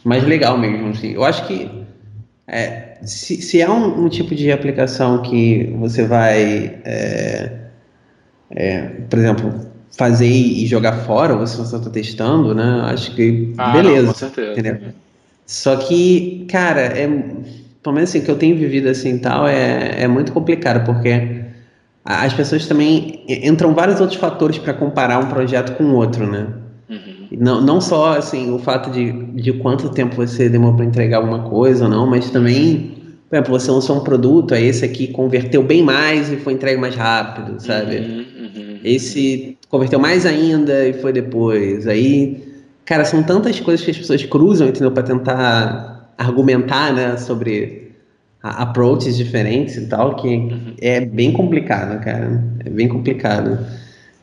[0.04, 0.90] mais legal mesmo.
[0.90, 1.14] Assim.
[1.14, 1.72] Eu acho que
[2.46, 7.60] é, se, se é um, um, tipo de aplicação que você vai, é,
[8.52, 12.82] é, por exemplo, fazer e jogar fora, ou você só está testando, né?
[12.86, 14.02] Acho que ah, beleza.
[14.02, 14.52] Não, com certeza.
[14.52, 14.94] Entendeu?
[15.46, 17.08] Só que, cara, é
[17.82, 21.42] pelo menos assim, que eu tenho vivido assim tal, é, é muito complicado, porque
[22.04, 26.48] as pessoas também entram vários outros fatores para comparar um projeto com outro, né?
[26.90, 27.28] Uhum.
[27.32, 31.44] Não, não só assim, o fato de, de quanto tempo você demorou para entregar alguma
[31.44, 32.96] coisa ou não, mas também,
[33.30, 36.82] por exemplo, você lançou um produto, aí esse aqui converteu bem mais e foi entregue
[36.82, 37.98] mais rápido, sabe?
[37.98, 38.39] Uhum, uhum,
[38.84, 41.88] esse converteu mais ainda e foi depois.
[41.88, 42.44] Aí,
[42.86, 44.92] cara, são tantas coisas que as pessoas cruzam, entendeu?
[44.92, 47.92] Para tentar argumentar né, sobre
[48.42, 50.76] approaches diferentes e tal, que uhum.
[50.82, 52.44] é bem complicado, cara.
[52.66, 53.66] É bem complicado.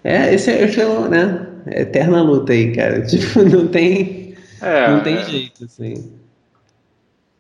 [0.03, 3.03] É, esse é, esse é né, é eterna luta aí, cara.
[3.07, 5.25] Tipo, não tem, é, não tem é.
[5.25, 6.13] jeito, assim.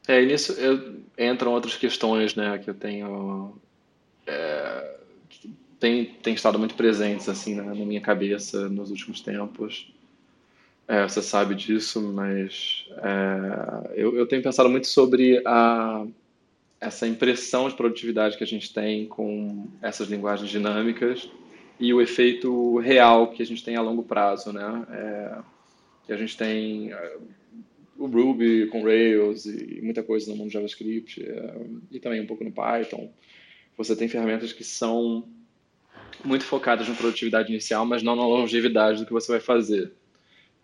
[0.08, 3.54] É, e nisso eu, entram outras questões, né, que eu tenho...
[4.26, 4.95] É,
[5.78, 9.92] tem, tem estado muito presentes, assim, na, na minha cabeça nos últimos tempos.
[10.88, 16.06] É, você sabe disso, mas é, eu, eu, tenho pensado muito sobre a,
[16.80, 21.28] essa impressão de produtividade que a gente tem com essas linguagens dinâmicas
[21.80, 24.86] e o efeito real que a gente tem a longo prazo, né?
[24.90, 25.38] É,
[26.06, 27.16] que a gente tem é,
[27.98, 31.54] o Ruby com Rails e muita coisa no mundo JavaScript é,
[31.90, 33.10] e também um pouco no Python.
[33.76, 35.24] Você tem ferramentas que são
[36.24, 39.92] muito focadas na produtividade inicial, mas não na longevidade do que você vai fazer.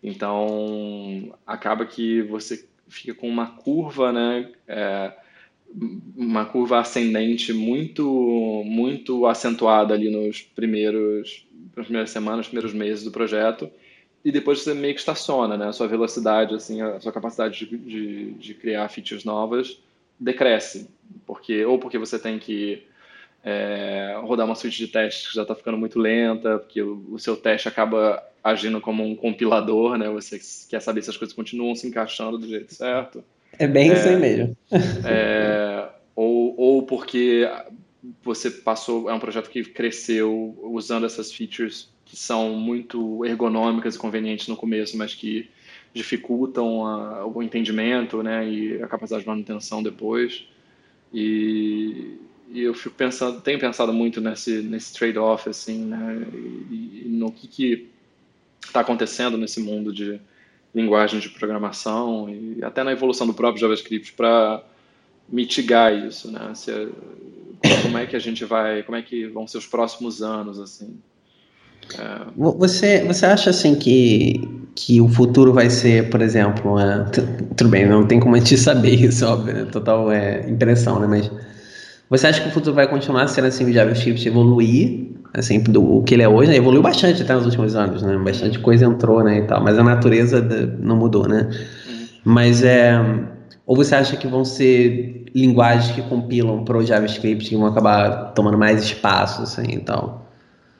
[0.01, 4.51] Então, acaba que você fica com uma curva, né?
[4.67, 5.13] É,
[6.15, 13.11] uma curva ascendente muito, muito acentuada ali nos primeiros, nas primeiras semanas, primeiros meses do
[13.11, 13.69] projeto.
[14.23, 15.67] E depois você meio que estaciona, né?
[15.67, 19.79] A sua velocidade, assim, a sua capacidade de, de, de criar features novas
[20.19, 20.89] decresce.
[21.25, 22.83] Porque, ou porque você tem que
[23.43, 27.19] é, rodar uma suíte de testes que já está ficando muito lenta, porque o, o,
[27.19, 30.09] seu teste acaba agindo como um compilador, né?
[30.09, 33.23] Você quer saber se as coisas continuam se encaixando do jeito certo.
[33.59, 34.57] É bem é, isso aí mesmo.
[35.05, 37.49] É, ou, ou porque
[38.23, 43.99] você passou, é um projeto que cresceu usando essas features que são muito ergonômicas e
[43.99, 45.49] convenientes no começo, mas que
[45.93, 50.45] dificultam a, o entendimento, né, e a capacidade de manutenção depois.
[51.13, 52.17] E,
[52.53, 56.23] e eu fico pensando, tenho pensado muito nesse, nesse trade-off, assim, né,
[56.69, 57.89] e, e, no que
[58.63, 60.21] está acontecendo nesse mundo de
[60.73, 64.63] linguagens de programação e até na evolução do próprio JavaScript para
[65.27, 66.51] mitigar isso, né?
[66.55, 66.71] Se,
[67.81, 70.97] como é que a gente vai, como é que vão ser os próximos anos, assim?
[71.97, 72.21] É...
[72.35, 74.41] Você, você acha assim que,
[74.75, 77.03] que o futuro vai ser, por exemplo, é,
[77.55, 79.65] tudo bem, não tem como a gente saber isso, óbvio, né?
[79.65, 81.07] total é, impressão, né?
[81.07, 81.31] Mas
[82.17, 86.03] você acha que o futuro vai continuar sendo assim, o JavaScript evoluir, assim, do o
[86.03, 86.57] que ele é hoje, né?
[86.57, 88.15] Evoluiu bastante até nos últimos anos, né?
[88.17, 90.39] Bastante coisa entrou, né, e tal, mas a natureza
[90.79, 91.49] não mudou, né?
[91.49, 92.05] Uhum.
[92.23, 92.99] Mas é...
[93.65, 98.33] Ou você acha que vão ser linguagens que compilam para o JavaScript que vão acabar
[98.33, 100.22] tomando mais espaço, assim, e tal?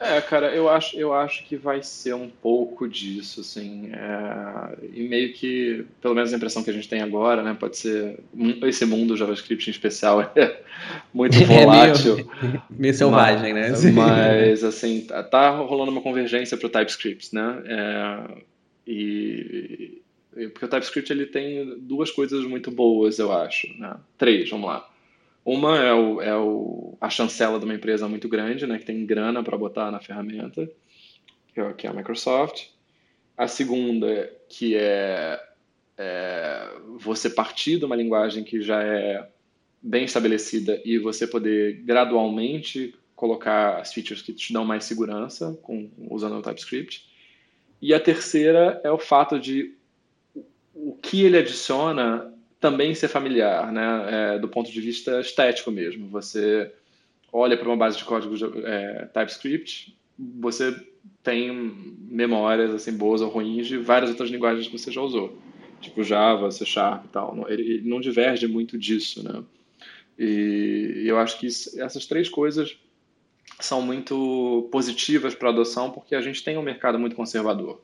[0.04, 5.08] É, cara, eu acho, eu acho que vai ser um pouco disso, assim, é, e
[5.08, 8.20] meio que, pelo menos a impressão que a gente tem agora, né, pode ser,
[8.64, 10.62] esse mundo JavaScript em especial é
[11.14, 12.18] muito volátil.
[12.44, 13.92] É meio, meio selvagem, mas, né?
[13.92, 18.42] Mas, assim, tá, tá rolando uma convergência para o TypeScript, né, é,
[18.86, 20.02] e,
[20.50, 24.93] porque o TypeScript ele tem duas coisas muito boas, eu acho, né, três, vamos lá.
[25.46, 29.06] Uma é, o, é o, a chancela de uma empresa muito grande, né, que tem
[29.06, 30.70] grana para botar na ferramenta,
[31.54, 32.68] que é, que é a Microsoft.
[33.38, 35.42] A segunda, que é,
[35.98, 39.28] é você partir de uma linguagem que já é
[39.82, 45.90] bem estabelecida e você poder gradualmente colocar as features que te dão mais segurança com,
[46.10, 47.06] usando o TypeScript.
[47.82, 49.76] E a terceira é o fato de
[50.74, 52.33] o que ele adiciona
[52.64, 54.36] também ser familiar, né?
[54.36, 56.08] É, do ponto de vista estético mesmo.
[56.08, 56.72] Você
[57.30, 60.74] olha para uma base de código é, TypeScript, você
[61.22, 61.52] tem
[62.10, 65.38] memórias assim boas ou ruins de várias outras linguagens que você já usou,
[65.82, 67.46] tipo Java, C Sharp e tal.
[67.50, 69.44] Ele não diverge muito disso, né?
[70.18, 72.78] E eu acho que essas três coisas
[73.60, 77.82] são muito positivas para a adoção porque a gente tem um mercado muito conservador.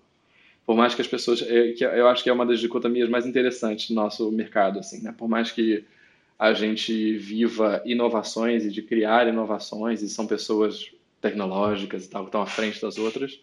[0.69, 3.89] Por mais que as pessoas, é, eu acho que é uma das dicotomias mais interessantes
[3.89, 5.11] do nosso mercado, assim, né?
[5.17, 5.83] Por mais que
[6.37, 12.27] a gente viva inovações e de criar inovações e são pessoas tecnológicas e tal que
[12.27, 13.39] estão à frente das outras,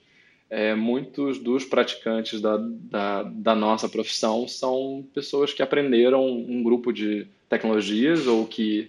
[0.49, 6.93] é, muitos dos praticantes da, da, da, nossa profissão são pessoas que aprenderam um grupo
[6.93, 8.89] de tecnologias ou que,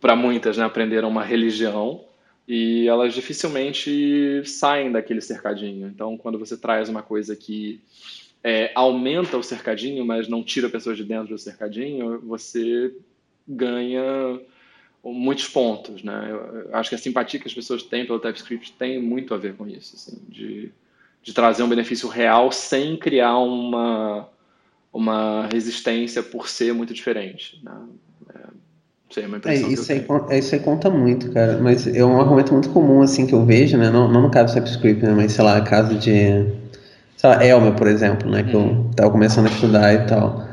[0.00, 2.04] para muitas, né, aprenderam uma religião
[2.46, 5.88] e elas dificilmente saem daquele cercadinho.
[5.88, 7.80] Então, quando você traz uma coisa que
[8.42, 12.94] é, aumenta o cercadinho, mas não tira pessoas de dentro do cercadinho, você
[13.48, 14.40] ganha
[15.02, 16.30] muitos pontos, né?
[16.30, 19.54] Eu acho que a simpatia que as pessoas têm pelo TypeScript tem muito a ver
[19.54, 20.70] com isso, assim, de,
[21.22, 24.28] de trazer um benefício real sem criar uma
[24.92, 27.76] uma resistência por ser muito diferente, né?
[29.14, 31.86] É, sei, é uma impressão é, isso, aí, é, isso aí conta muito, cara, mas
[31.86, 33.90] é um argumento muito comum, assim, que eu vejo, né?
[33.90, 35.12] Não, não no caso do TypeScript, né?
[35.14, 36.44] Mas, sei lá, caso de,
[37.16, 38.42] sei lá, Elmer, por exemplo, né?
[38.42, 38.86] Que uhum.
[38.88, 40.44] eu tava começando a estudar e tal.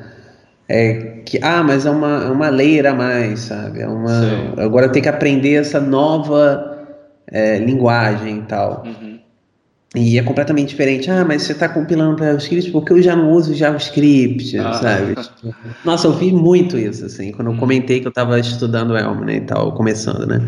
[0.70, 0.94] É,
[1.26, 3.82] que ah, mas é uma, é uma leira a mais, sabe?
[3.82, 6.88] É uma, agora tem que aprender essa nova
[7.28, 8.84] é, linguagem e tal.
[8.86, 9.11] Uhum.
[9.96, 11.12] E é completamente diferente.
[11.12, 14.74] Ah, mas você está compilando para JavaScript porque eu já não uso JavaScript, ah.
[14.74, 15.16] sabe?
[15.84, 17.60] Nossa, eu vi muito isso, assim, quando eu uhum.
[17.60, 20.48] comentei que eu estava estudando Elm, né, e tal, começando, né?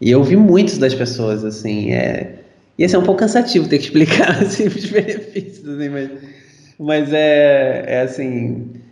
[0.00, 2.40] E eu vi muitos das pessoas, assim, é...
[2.78, 6.10] E assim, é um pouco cansativo ter que explicar, assim, os benefícios, assim, mas...
[6.76, 8.82] Mas é, é assim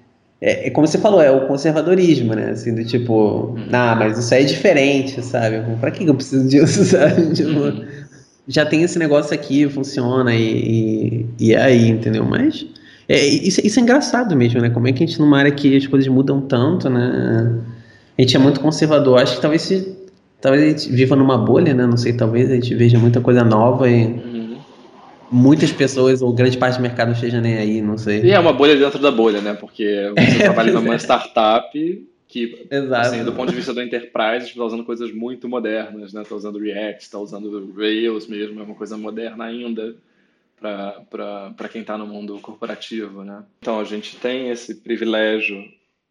[0.43, 2.51] é, é, como você falou, é o conservadorismo, né?
[2.51, 3.69] Assim, do tipo, uhum.
[3.71, 5.63] ah, mas isso aí é diferente, sabe?
[5.81, 7.33] Pra que eu preciso disso, sabe?
[7.33, 7.87] Tipo, uhum.
[8.47, 12.25] Já tem esse negócio aqui, funciona e, e, e é aí, entendeu?
[12.25, 12.67] Mas
[13.09, 14.71] é, isso, isso é engraçado mesmo, né?
[14.71, 17.61] Como é que a gente, numa área que as coisas mudam tanto, né?
[18.19, 19.21] A gente é muito conservador.
[19.21, 19.97] Acho que talvez se,
[20.41, 21.87] talvez a gente viva numa bolha, né?
[21.87, 24.43] Não sei, talvez a gente veja muita coisa nova e uhum
[25.33, 28.21] muitas pessoas, ou grande parte do mercado esteja nem aí, não sei.
[28.23, 29.55] E é uma bolha dentro da bolha, né?
[29.55, 30.99] Porque você é, trabalha numa é.
[30.99, 32.67] startup que,
[32.97, 36.23] assim, do ponto de vista do enterprise, está usando coisas muito modernas, né?
[36.23, 39.95] Está usando React, está usando Rails mesmo, é uma coisa moderna ainda
[40.59, 43.45] para quem está no mundo corporativo, né?
[43.59, 45.63] Então, a gente tem esse privilégio,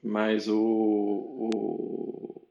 [0.03, 2.41] mas o, o,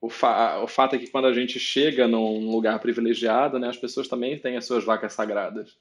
[0.00, 3.76] o, fa, o fato é que quando a gente chega num lugar privilegiado, né, as
[3.76, 5.76] pessoas também têm as suas vacas sagradas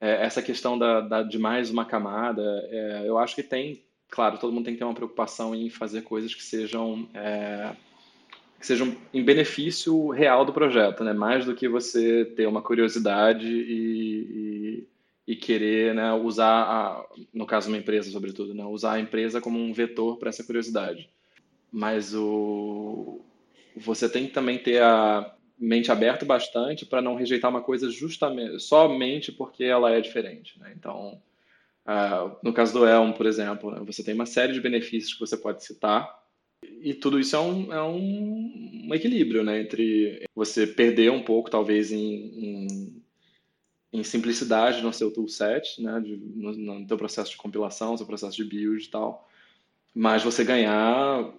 [0.00, 4.38] é, essa questão da, da, de mais uma camada, é, eu acho que tem, claro,
[4.38, 7.74] todo mundo tem que ter uma preocupação em fazer coisas que sejam é,
[8.58, 11.12] que sejam em benefício real do projeto, né?
[11.12, 14.84] Mais do que você ter uma curiosidade e,
[15.26, 19.40] e, e querer, né, usar, a, no caso uma empresa, sobretudo, né, usar a empresa
[19.40, 21.08] como um vetor para essa curiosidade.
[21.72, 23.20] Mas o
[23.76, 28.58] você tem que também ter a, mente aberta bastante para não rejeitar uma coisa justamente
[28.60, 30.58] somente porque ela é diferente.
[30.58, 30.72] Né?
[30.74, 31.20] Então,
[31.90, 35.20] uh, no caso do Elm, por exemplo, né, você tem uma série de benefícios que
[35.20, 36.20] você pode citar
[36.82, 39.60] e tudo isso é um, é um, um equilíbrio né?
[39.60, 43.02] entre você perder um pouco, talvez, em, em,
[43.92, 46.00] em simplicidade no seu toolset, né?
[46.00, 49.28] De, no, no teu processo de compilação, no seu processo de build e tal,
[49.94, 51.32] mas você ganhar,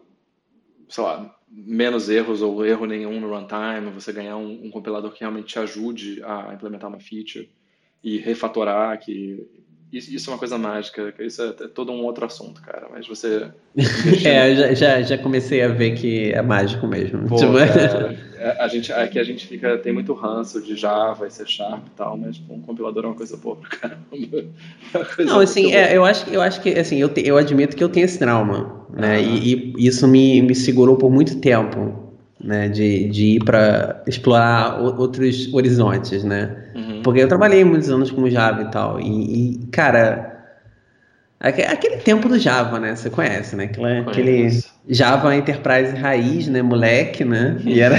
[0.90, 5.22] sei lá, menos erros ou erro nenhum no runtime, você ganhar um, um, compilador que
[5.22, 7.50] realmente te ajude a implementar uma feature
[8.04, 9.48] e refatorar, que
[9.91, 13.47] isso, é uma coisa mágica, isso é, é, todo um outro assunto, cara, mas você...
[14.25, 17.27] é, já, já, já, comecei a ver que é mágico mesmo.
[17.27, 17.58] Pô, tipo...
[17.58, 21.86] é, a gente, aqui a gente fica, tem muito ranço de Java e C Sharp
[21.88, 24.01] e tal, mas um compilador é uma coisa boa pra caramba.
[25.17, 27.84] É Não, assim, é, eu, acho, eu acho que, assim, eu, te, eu admito que
[27.84, 29.19] eu tenho esse trauma, né, ah.
[29.19, 32.11] e, e, isso me, me segurou por muito tempo,
[32.43, 37.01] né, de, de ir para explorar outros horizontes, né, uhum.
[37.03, 40.30] porque eu trabalhei muitos anos como Java e tal, e, e cara...
[41.43, 42.95] Aquele tempo do Java, né?
[42.95, 43.63] Você conhece, né?
[43.63, 44.47] Aquela, aquele
[44.88, 46.61] Java Enterprise raiz, né?
[46.61, 47.57] Moleque, né?
[47.66, 47.97] E era.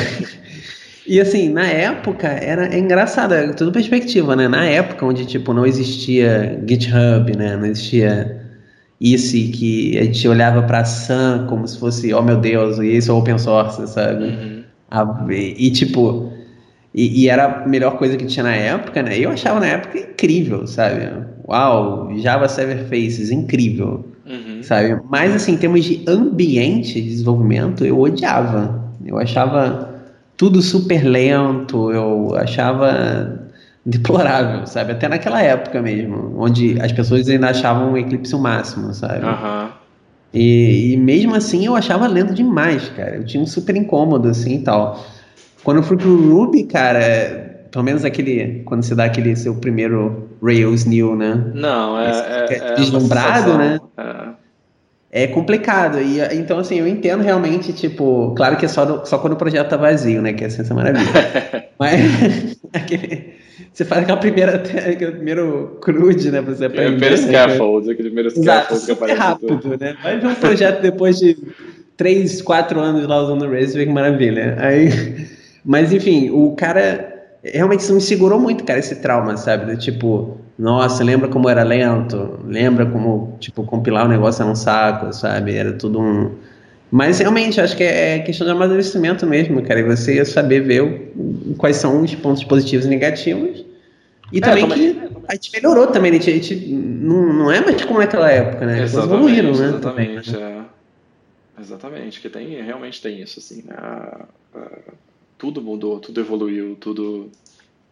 [1.04, 4.46] e assim, na época, era é engraçado, é tudo perspectiva, né?
[4.46, 7.56] Na época onde, tipo, não existia GitHub, né?
[7.56, 8.41] Não existia
[9.02, 13.10] isso que a gente olhava para Sun como se fosse, oh meu Deus, e isso
[13.10, 14.24] é open source, sabe?
[14.24, 14.62] Uhum.
[14.88, 16.32] A, e, e, tipo,
[16.94, 19.18] e, e, era a melhor coisa que tinha na época, né?
[19.18, 21.10] Eu achava na época incrível, sabe?
[21.48, 24.62] Uau, Java Server Faces, incrível, uhum.
[24.62, 25.00] sabe?
[25.10, 28.80] Mas, assim, em termos de ambiente de desenvolvimento, eu odiava.
[29.04, 29.90] Eu achava
[30.36, 33.41] tudo super lento, eu achava
[33.84, 34.92] deplorável, sabe?
[34.92, 39.24] Até naquela época mesmo, onde as pessoas ainda achavam o Eclipse o máximo, sabe?
[39.24, 39.70] Aham.
[40.32, 43.16] E, e, mesmo assim eu achava lento demais, cara.
[43.16, 45.04] Eu tinha um super incômodo, assim e tal.
[45.62, 48.62] Quando eu fui pro Ruby, cara, pelo menos aquele.
[48.64, 51.52] Quando você dá aquele seu primeiro Rails New, né?
[51.54, 52.46] Não, é.
[52.48, 53.78] é, é deslumbrado, né?
[53.96, 54.21] É.
[55.12, 55.26] é.
[55.26, 56.00] complicado.
[56.00, 59.36] E, então, assim, eu entendo realmente, tipo, claro que é só, do, só quando o
[59.36, 60.32] projeto tá vazio, né?
[60.32, 61.04] Que é essa maravilha.
[61.78, 63.42] Mas aquele
[63.72, 66.40] você faz aquela primeira, aquele primeiro crude, né?
[66.42, 66.90] Você aprender.
[66.90, 69.18] Primeiro scaffold, aquele primeiro scaffold que aparece.
[69.18, 69.78] rápido, tudo.
[69.78, 69.96] né?
[70.02, 71.36] Vai ver um projeto depois de
[71.96, 74.56] 3, 4 anos lá usando o Rails, vê que maravilha.
[74.58, 75.26] Aí,
[75.64, 77.10] mas enfim, o cara
[77.42, 79.76] realmente isso me segurou muito, cara, esse trauma, sabe?
[79.78, 82.40] tipo, nossa, lembra como era lento?
[82.44, 85.54] Lembra como, tipo, compilar o um negócio era um saco, sabe?
[85.54, 86.32] Era tudo um.
[86.90, 89.80] Mas realmente, acho que é, é questão de amadurecimento mesmo, cara.
[89.80, 93.64] E você saber ver o, quais são os pontos positivos e negativos.
[94.30, 96.18] E é, também que a gente melhorou também, né?
[96.18, 98.78] a gente, a gente não, não é mais como naquela época, né?
[98.78, 99.68] Eles evoluíram, né?
[99.68, 100.64] Exatamente, também, né?
[101.58, 101.60] é.
[101.60, 103.76] Exatamente, que tem, realmente tem isso, assim, né?
[105.38, 107.30] Tudo mudou, tudo evoluiu, tudo,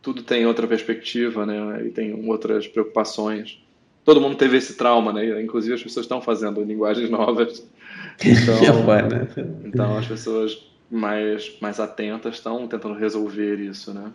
[0.03, 1.85] tudo tem outra perspectiva, né?
[1.87, 3.63] E tem outras preocupações.
[4.05, 5.43] Todo mundo teve esse trauma, né?
[5.43, 7.63] Inclusive as pessoas estão fazendo linguagens novas
[8.25, 9.29] então, é né?
[9.65, 14.11] então as pessoas mais, mais atentas estão tentando resolver isso, né?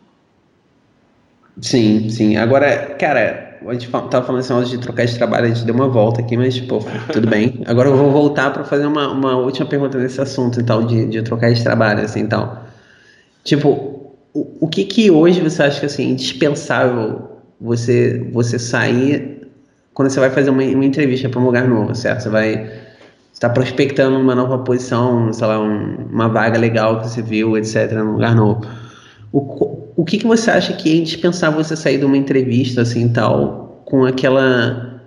[1.61, 2.35] Sim, sim.
[2.35, 5.87] Agora, cara, a gente tava falando assim, de trocar de trabalho, a gente deu uma
[5.87, 6.79] volta aqui, mas, pô,
[7.13, 7.61] tudo bem.
[7.65, 11.21] Agora eu vou voltar para fazer uma, uma última pergunta nesse assunto, então, de, de
[11.21, 12.59] trocar de trabalho, assim, então.
[13.43, 13.94] Tipo,
[14.35, 17.29] o, que que hoje você acha que, assim, indispensável
[17.59, 19.47] você, você sair
[19.93, 22.23] quando você vai fazer uma, uma entrevista para um lugar novo, certo?
[22.23, 22.69] Você vai
[23.35, 27.91] está prospectando uma nova posição, sei lá, um, uma vaga legal que você viu, etc.,
[27.91, 28.65] num lugar novo.
[29.31, 33.09] O, o que, que você acha que é indispensável você sair de uma entrevista, assim,
[33.09, 35.01] tal, com aquela...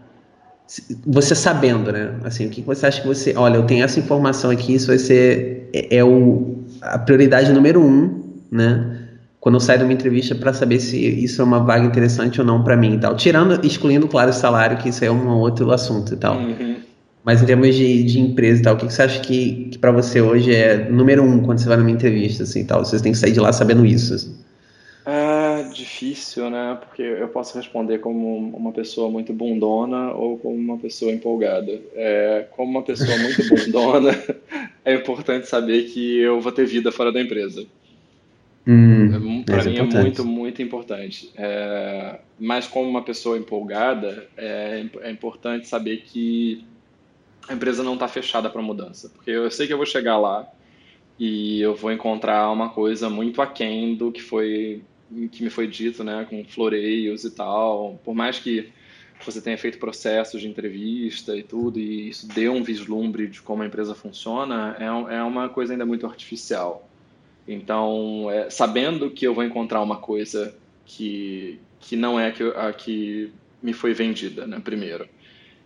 [1.06, 2.14] Você sabendo, né?
[2.22, 3.32] Assim, o que, que você acha que você...
[3.34, 5.70] Olha, eu tenho essa informação aqui, isso vai ser...
[5.72, 8.97] É, é o, a prioridade número um, né?
[9.40, 12.46] Quando eu saio de uma entrevista para saber se isso é uma vaga interessante ou
[12.46, 13.16] não para mim e tal.
[13.16, 16.36] Tirando, excluindo, claro, o salário, que isso é um outro assunto e tal.
[16.36, 16.76] Uhum.
[17.24, 19.78] Mas em termos de, de empresa e tal, o que, que você acha que, que
[19.78, 22.84] para você hoje é número um quando você vai numa entrevista, assim, tal?
[22.84, 24.14] Você tem que sair de lá sabendo isso.
[24.14, 24.34] Assim.
[25.04, 26.76] É difícil, né?
[26.80, 31.80] Porque eu posso responder como uma pessoa muito bundona ou como uma pessoa empolgada.
[31.94, 34.18] É, como uma pessoa muito bundona,
[34.84, 37.64] é importante saber que eu vou ter vida fora da empresa.
[38.70, 41.32] Hum, para mim é muito, muito importante.
[41.34, 46.66] É, mas como uma pessoa empolgada, é, é importante saber que
[47.48, 49.08] a empresa não está fechada para mudança.
[49.08, 50.46] Porque eu sei que eu vou chegar lá
[51.18, 54.82] e eu vou encontrar uma coisa muito aquém do que foi
[55.32, 57.98] que me foi dito, né, com floreios e tal.
[58.04, 58.70] Por mais que
[59.24, 63.62] você tenha feito processos de entrevista e tudo, e isso deu um vislumbre de como
[63.62, 66.87] a empresa funciona, é, é uma coisa ainda muito artificial.
[67.48, 73.32] Então, é, sabendo que eu vou encontrar uma coisa que, que não é a que
[73.62, 75.08] me foi vendida, né, primeiro.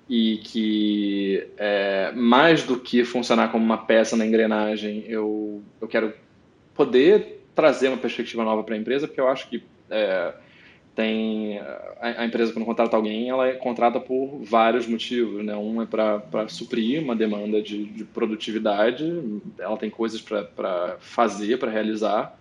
[0.09, 6.12] E que é, mais do que funcionar como uma peça na engrenagem, eu, eu quero
[6.72, 10.33] poder trazer uma perspectiva nova para a empresa, porque eu acho que é,
[10.95, 11.41] tem
[12.01, 15.57] a, a, empresa quando contrata alguém, ela é contrata por vários motivos, né?
[15.57, 19.05] Um é para suprir uma demanda de, de, produtividade,
[19.59, 22.39] ela tem coisas para fazer, para realizar,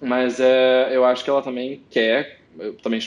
[0.00, 2.40] mas é, eu acho que ela também quer,
[2.82, 3.00] também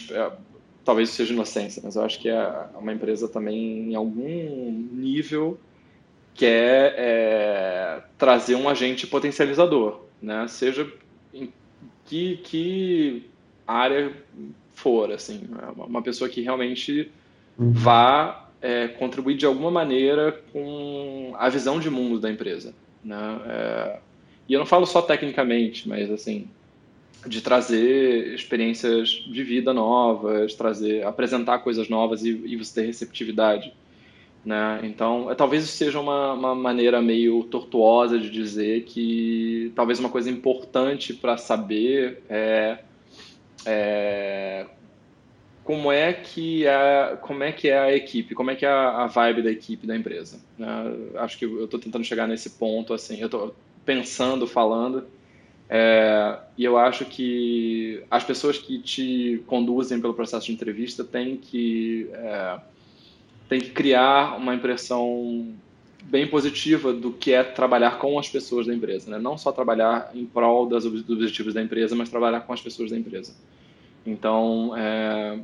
[0.84, 5.60] talvez seja inocência, mas eu acho que é uma empresa também, em algum nível,
[6.34, 10.48] quer é, trazer um agente potencializador, né?
[10.48, 10.92] Seja
[11.34, 11.52] em
[12.06, 13.30] que, que
[13.68, 14.12] área
[14.80, 17.12] for, assim, é uma pessoa que realmente
[17.58, 17.72] uhum.
[17.74, 22.74] vá é, contribuir de alguma maneira com a visão de mundo da empresa,
[23.04, 23.40] né?
[23.46, 24.00] É,
[24.48, 26.48] e eu não falo só tecnicamente, mas assim,
[27.28, 33.74] de trazer experiências de vida novas, trazer, apresentar coisas novas e, e você ter receptividade.
[34.44, 34.80] Né?
[34.84, 40.10] Então, é, talvez isso seja uma, uma maneira meio tortuosa de dizer que talvez uma
[40.10, 42.80] coisa importante para saber é,
[43.66, 44.66] é,
[45.64, 49.04] como é que é como é que é a equipe, como é que é a,
[49.04, 50.40] a vibe da equipe da empresa.
[50.58, 50.68] Né?
[51.16, 53.56] Acho que eu estou tentando chegar nesse ponto assim, eu estou
[53.86, 55.08] pensando, falando
[55.70, 61.38] é, e eu acho que as pessoas que te conduzem pelo processo de entrevista têm
[61.38, 62.60] que, é,
[63.48, 65.54] têm que criar uma impressão
[66.04, 69.12] bem positiva do que é trabalhar com as pessoas da empresa.
[69.12, 69.20] Né?
[69.20, 72.92] Não só trabalhar em prol das, dos objetivos da empresa, mas trabalhar com as pessoas
[72.92, 73.34] da empresa.
[74.06, 75.40] Então, é,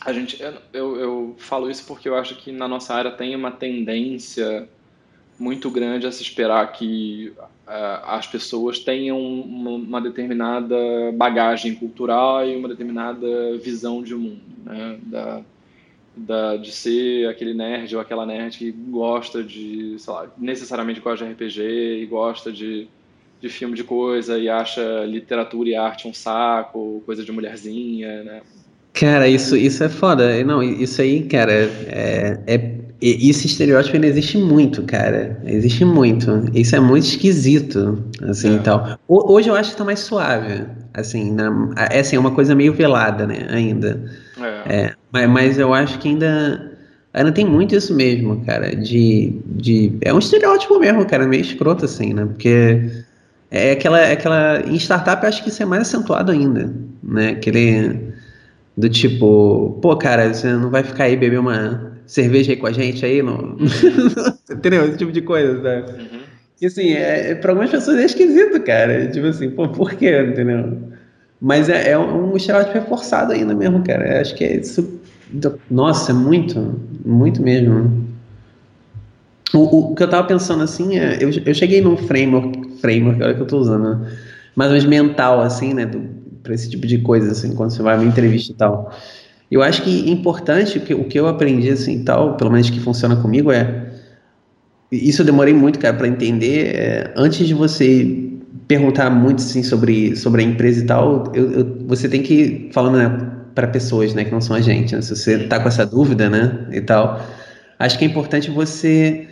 [0.00, 0.42] a gente,
[0.72, 4.68] eu, eu falo isso porque eu acho que na nossa área tem uma tendência
[5.38, 10.76] muito grande a se esperar que uh, as pessoas tenham uma, uma, determinada
[11.14, 14.98] bagagem cultural e uma determinada visão de mundo, né?
[15.02, 15.42] Da,
[16.26, 21.24] da, de ser aquele nerd ou aquela nerd que gosta de, sei lá, necessariamente gosta
[21.24, 21.62] de RPG
[22.02, 22.86] e gosta de,
[23.40, 28.42] de filme de coisa e acha literatura e arte um saco, coisa de mulherzinha, né?
[28.92, 30.42] Cara, isso, isso é foda.
[30.44, 35.40] Não, isso aí, cara, é, é esse estereótipo ainda existe muito, cara.
[35.46, 36.44] Existe muito.
[36.52, 38.58] Isso é muito esquisito, assim, é.
[38.58, 38.98] tal.
[39.08, 42.74] Hoje eu acho que tá mais suave, assim, na, é assim, é uma coisa meio
[42.74, 44.04] velada, né, ainda.
[44.38, 44.49] É.
[44.66, 46.78] é mas, mas eu acho que ainda,
[47.12, 49.92] ainda tem muito isso mesmo, cara, de, de...
[50.02, 52.90] É um estereótipo mesmo, cara, meio escroto, assim, né, porque
[53.50, 54.60] é aquela, é aquela...
[54.66, 58.10] Em startup eu acho que isso é mais acentuado ainda, né, aquele...
[58.76, 62.72] Do tipo, pô, cara, você não vai ficar aí beber uma cerveja aí com a
[62.72, 63.58] gente aí, no...
[64.50, 64.86] entendeu?
[64.86, 65.84] Esse tipo de coisa, né?
[65.98, 66.20] Uhum.
[66.62, 69.08] E assim, é, é, para algumas pessoas é esquisito, cara.
[69.08, 70.78] Tipo assim, pô, por quê, entendeu?
[71.40, 74.16] Mas é, é um estereótipo reforçado ainda mesmo, cara.
[74.16, 75.00] Eu acho que é isso.
[75.70, 78.08] Nossa, é muito, muito mesmo.
[79.54, 81.16] O, o que eu tava pensando assim é.
[81.20, 84.12] Eu, eu cheguei num framework, framework, olha que eu tô usando, né?
[84.54, 85.86] mais ou menos mental, assim, né?
[85.86, 86.02] Do,
[86.42, 88.92] pra esse tipo de coisa, assim, quando você vai numa entrevista e tal.
[89.50, 92.80] Eu acho que é importante, que, o que eu aprendi assim tal, pelo menos que
[92.80, 93.90] funciona comigo, é.
[94.92, 96.74] Isso eu demorei muito, cara, para entender.
[96.74, 98.29] É, antes de você
[98.66, 102.98] perguntar muito assim, sobre, sobre a empresa e tal, eu, eu, você tem que falando
[102.98, 104.94] né, para pessoas né, que não são a gente.
[104.94, 105.02] Né?
[105.02, 107.24] Se você está com essa dúvida né, e tal,
[107.78, 109.26] acho que é importante você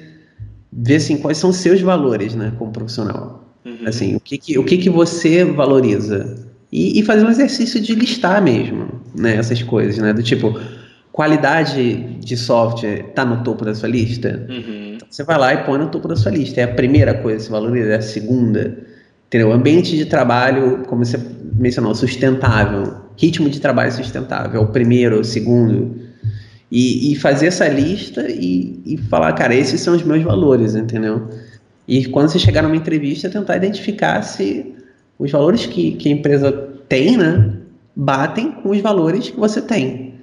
[0.73, 3.45] ver assim, quais são os seus valores né, como profissional.
[3.65, 3.87] Uhum.
[3.87, 6.47] Assim, o que, que, o que, que você valoriza?
[6.71, 10.61] E, e, fazer um exercício de listar mesmo, né, essas coisas, né, do tipo,
[11.11, 14.47] qualidade de software está no topo da sua lista?
[14.49, 14.95] Uhum.
[14.97, 17.39] Então, você vai lá e põe no topo da sua lista, é a primeira coisa
[17.39, 18.77] que você valoriza, é a segunda,
[19.29, 19.53] entendeu?
[19.53, 21.21] Ambiente de trabalho, como você
[21.55, 25.97] mencionou, sustentável, ritmo de trabalho sustentável, é o primeiro, é o segundo,
[26.71, 31.29] e, e fazer essa lista e, e falar, cara, esses são os meus valores, entendeu?
[31.87, 34.75] E quando você chegar numa entrevista, tentar identificar se
[35.19, 36.53] os valores que, que a empresa
[36.89, 37.53] tem, né,
[37.95, 40.15] batem com os valores que você tem.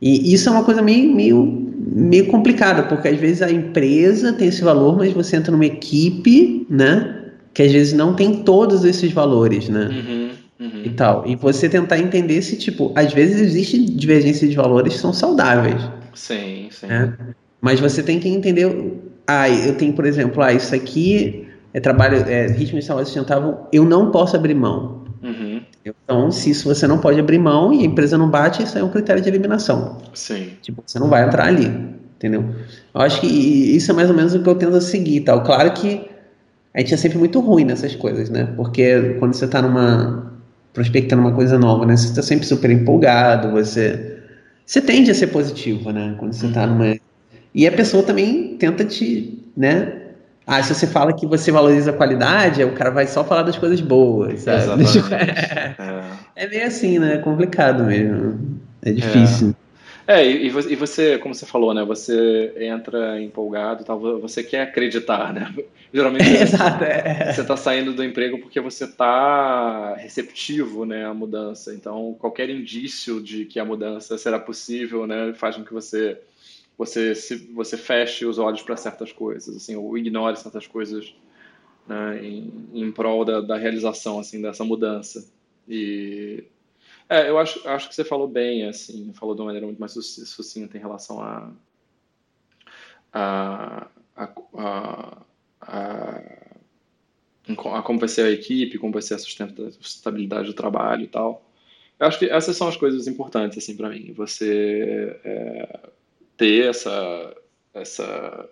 [0.00, 4.48] E isso é uma coisa meio, meio, meio complicada, porque às vezes a empresa tem
[4.48, 7.23] esse valor, mas você entra numa equipe, né,
[7.54, 10.30] que às vezes não tem todos esses valores, né, uhum,
[10.66, 10.82] uhum.
[10.84, 11.24] e tal.
[11.24, 15.80] E você tentar entender se, tipo, às vezes existe divergência de valores que são saudáveis.
[16.12, 16.88] Sim, sim.
[16.88, 17.16] Né?
[17.60, 18.68] Mas você tem que entender,
[19.26, 23.58] ah, eu tenho, por exemplo, ah, isso aqui é trabalho, é, ritmo de trabalho sustentável,
[23.72, 25.04] eu não posso abrir mão.
[25.22, 25.62] Uhum.
[25.84, 28.82] Então, se isso você não pode abrir mão e a empresa não bate, isso é
[28.82, 29.98] um critério de eliminação.
[30.12, 30.50] Sim.
[30.60, 31.66] Tipo, você não vai entrar ali,
[32.16, 32.44] entendeu?
[32.94, 35.42] Eu acho que isso é mais ou menos o que eu tento seguir, tal.
[35.42, 36.13] Claro que
[36.74, 38.48] a gente é sempre muito ruim nessas coisas, né?
[38.56, 40.32] Porque quando você está numa
[40.72, 41.96] prospectando uma coisa nova, né?
[41.96, 44.18] Você está sempre super empolgado, você
[44.66, 46.16] você tende a ser positivo, né?
[46.18, 46.70] Quando você está uhum.
[46.70, 46.96] numa
[47.54, 50.00] e a pessoa também tenta te, né?
[50.46, 53.56] Ah, se você fala que você valoriza a qualidade, o cara vai só falar das
[53.56, 54.82] coisas boas, sabe?
[54.82, 55.14] Exatamente.
[55.14, 55.74] É,
[56.44, 57.14] é meio assim, né?
[57.14, 58.60] É complicado mesmo.
[58.82, 59.50] É difícil.
[59.50, 59.63] É,
[60.06, 61.84] é e, e, você, como você falou, né?
[61.84, 65.54] Você entra empolgado tal, você quer acreditar, né?
[65.92, 67.32] Geralmente Exato, é.
[67.32, 71.74] você está saindo do emprego porque você está receptivo né, à mudança.
[71.74, 76.20] Então, qualquer indício de que a mudança será possível né, faz com que você
[76.76, 81.14] você se, você feche os olhos para certas coisas, assim, ou ignore certas coisas
[81.86, 85.24] né, em, em prol da, da realização assim dessa mudança.
[85.68, 86.44] E
[87.08, 89.92] é, eu acho, acho que você falou bem, assim, falou de uma maneira muito mais
[89.92, 91.52] sucinta em relação a
[93.14, 93.86] a,
[94.16, 95.22] a, a,
[97.76, 101.48] a, como vai ser a equipe, como vai ser a sustentabilidade do trabalho e tal.
[101.98, 104.12] Eu acho que essas são as coisas importantes assim para mim.
[104.14, 105.78] Você é,
[106.36, 107.36] ter essa,
[107.72, 108.50] essa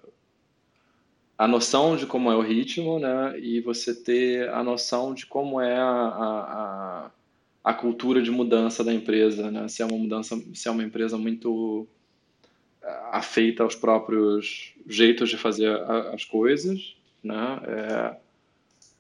[1.37, 3.39] a noção de como é o ritmo, né?
[3.41, 7.11] E você ter a noção de como é a, a, a
[7.73, 9.69] cultura de mudança da empresa, né?
[9.69, 11.87] Se é uma mudança, se é uma empresa muito
[12.83, 15.71] eh, afeita aos próprios jeitos de fazer
[16.13, 17.61] as coisas, né?
[17.65, 18.17] É,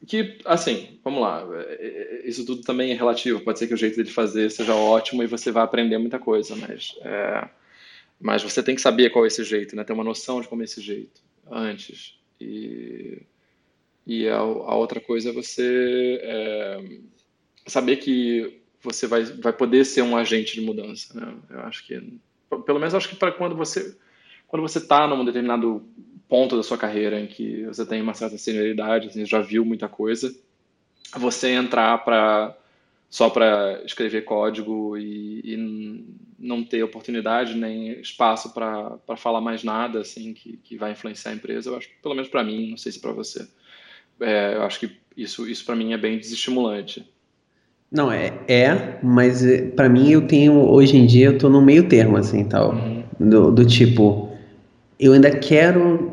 [0.07, 3.41] que, assim, vamos lá, eh, isso tudo também é relativo.
[3.41, 6.55] Pode ser que o jeito de fazer seja ótimo e você vai aprender muita coisa,
[6.57, 7.49] mas é,
[8.21, 9.83] mas você tem que saber qual é esse jeito, né?
[9.83, 12.17] Ter uma noção de como é esse jeito antes.
[12.41, 13.23] E,
[14.07, 16.81] e a, a outra coisa é você é,
[17.67, 21.19] saber que você vai, vai poder ser um agente de mudança.
[21.19, 21.35] Né?
[21.51, 22.21] Eu acho que,
[22.67, 23.97] pelo menos acho que para quando você
[24.53, 25.83] quando você está num determinado
[26.29, 29.89] ponto da sua carreira em que você tem uma certa senioridade, assim, já viu muita
[29.89, 30.31] coisa,
[31.17, 32.55] você entrar para
[33.09, 36.05] só para escrever código e, e,
[36.39, 41.35] não ter oportunidade nem espaço para falar mais nada assim que, que vai influenciar a
[41.35, 43.49] empresa, eu acho, pelo menos para mim, não sei se para você,
[44.21, 47.07] é, eu acho que isso, isso para mim é bem desestimulante.
[47.93, 51.61] Não, é, é mas é, para mim eu tenho, hoje em dia, eu tô no
[51.61, 53.03] meio termo, assim, tal, uhum.
[53.21, 54.31] do, do tipo,
[54.99, 56.13] eu ainda quero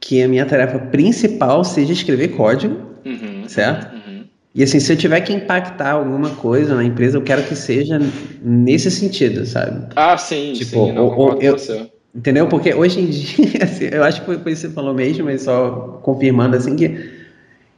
[0.00, 3.92] que a minha tarefa principal seja escrever código, uhum, certo?
[3.94, 4.24] Uhum.
[4.54, 8.00] E assim, se eu tiver que impactar alguma coisa na empresa, eu quero que seja
[8.42, 9.86] nesse sentido, sabe?
[9.94, 11.90] Ah, sim, tipo, sim, não, ou, eu, você.
[12.14, 12.48] Entendeu?
[12.48, 15.26] Porque hoje em dia, assim, eu acho que foi, foi isso que você falou mesmo,
[15.26, 17.10] mas só confirmando assim que,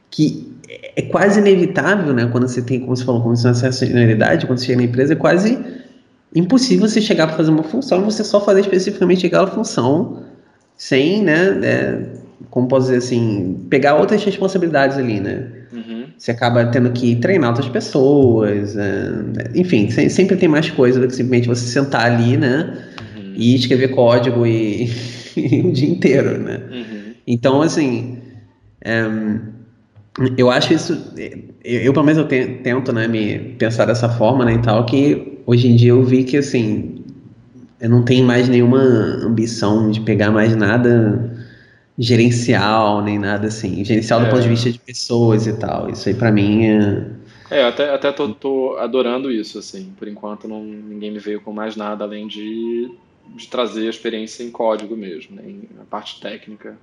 [0.09, 0.50] que
[0.95, 2.27] é quase inevitável, né?
[2.31, 4.85] Quando você tem, como você falou, como você tem uma senioridade, quando você chega na
[4.85, 5.57] empresa, é quase
[6.35, 10.23] impossível você chegar para fazer uma função e você só fazer especificamente aquela função
[10.77, 11.99] sem, né, é,
[12.49, 15.47] como posso dizer assim, pegar outras responsabilidades ali, né?
[15.71, 16.05] Uhum.
[16.17, 19.11] Você acaba tendo que treinar outras pessoas, é,
[19.53, 22.77] enfim, sempre tem mais coisa do que simplesmente você sentar ali, né,
[23.15, 23.33] uhum.
[23.35, 24.89] e escrever código e,
[25.37, 26.61] e o dia inteiro, né?
[26.71, 27.13] Uhum.
[27.27, 28.17] Então, assim,
[28.83, 29.03] é,
[30.37, 31.13] eu acho isso,
[31.63, 35.39] eu, eu, pelo menos eu tento, né, me pensar dessa forma, né, e tal, que
[35.45, 37.03] hoje em dia eu vi que, assim,
[37.79, 41.31] eu não tenho mais nenhuma ambição de pegar mais nada
[41.97, 43.83] gerencial, nem nada assim.
[43.83, 44.25] Gerencial é.
[44.25, 45.89] do ponto de vista de pessoas e tal.
[45.89, 47.05] Isso aí para mim é.
[47.49, 49.93] É, até, até tô, tô, adorando isso, assim.
[49.97, 52.89] Por enquanto não, ninguém me veio com mais nada além de,
[53.35, 55.43] de trazer a experiência em código mesmo, né?
[55.79, 56.77] a parte técnica.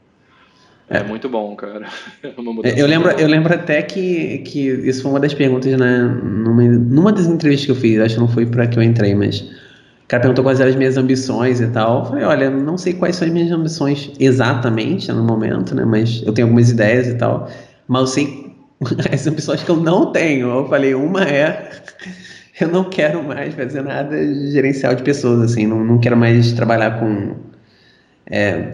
[0.90, 1.86] É, é, muito bom, cara.
[2.64, 6.62] É eu lembro, eu lembro até que, que isso foi uma das perguntas né, numa,
[6.62, 9.40] numa das entrevistas que eu fiz, acho que não foi para que eu entrei, mas
[9.40, 12.00] o cara perguntou quais eram as minhas ambições e tal.
[12.00, 15.84] Eu falei, olha, não sei quais são as minhas ambições exatamente no momento, né?
[15.84, 17.48] Mas eu tenho algumas ideias e tal.
[17.86, 18.56] Mas eu sei
[19.12, 20.48] as ambições que eu não tenho.
[20.48, 21.70] Eu falei, uma é
[22.58, 24.16] eu não quero mais fazer nada
[24.50, 25.66] gerencial de pessoas, assim.
[25.66, 27.34] Não, não quero mais trabalhar com
[28.30, 28.72] é,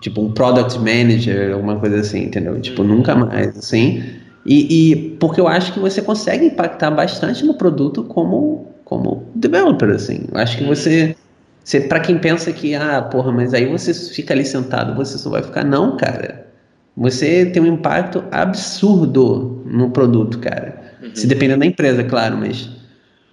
[0.00, 2.60] tipo um product manager, alguma coisa assim, entendeu?
[2.60, 4.02] Tipo, nunca mais, assim.
[4.44, 9.88] E, e porque eu acho que você consegue impactar bastante no produto como como developer,
[9.90, 10.24] assim.
[10.32, 11.14] Eu acho que você,
[11.62, 15.30] você para quem pensa que, ah, porra, mas aí você fica ali sentado, você só
[15.30, 15.64] vai ficar.
[15.64, 16.48] Não, cara.
[16.96, 20.96] Você tem um impacto absurdo no produto, cara.
[21.00, 21.14] Uhum.
[21.14, 22.68] Se dependendo da empresa, claro, mas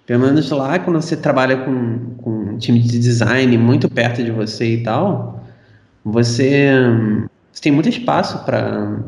[0.06, 4.30] pelo menos lá, quando você trabalha com, com um time de design muito perto de
[4.30, 5.37] você e tal,
[6.10, 6.70] você,
[7.52, 8.98] você tem muito espaço para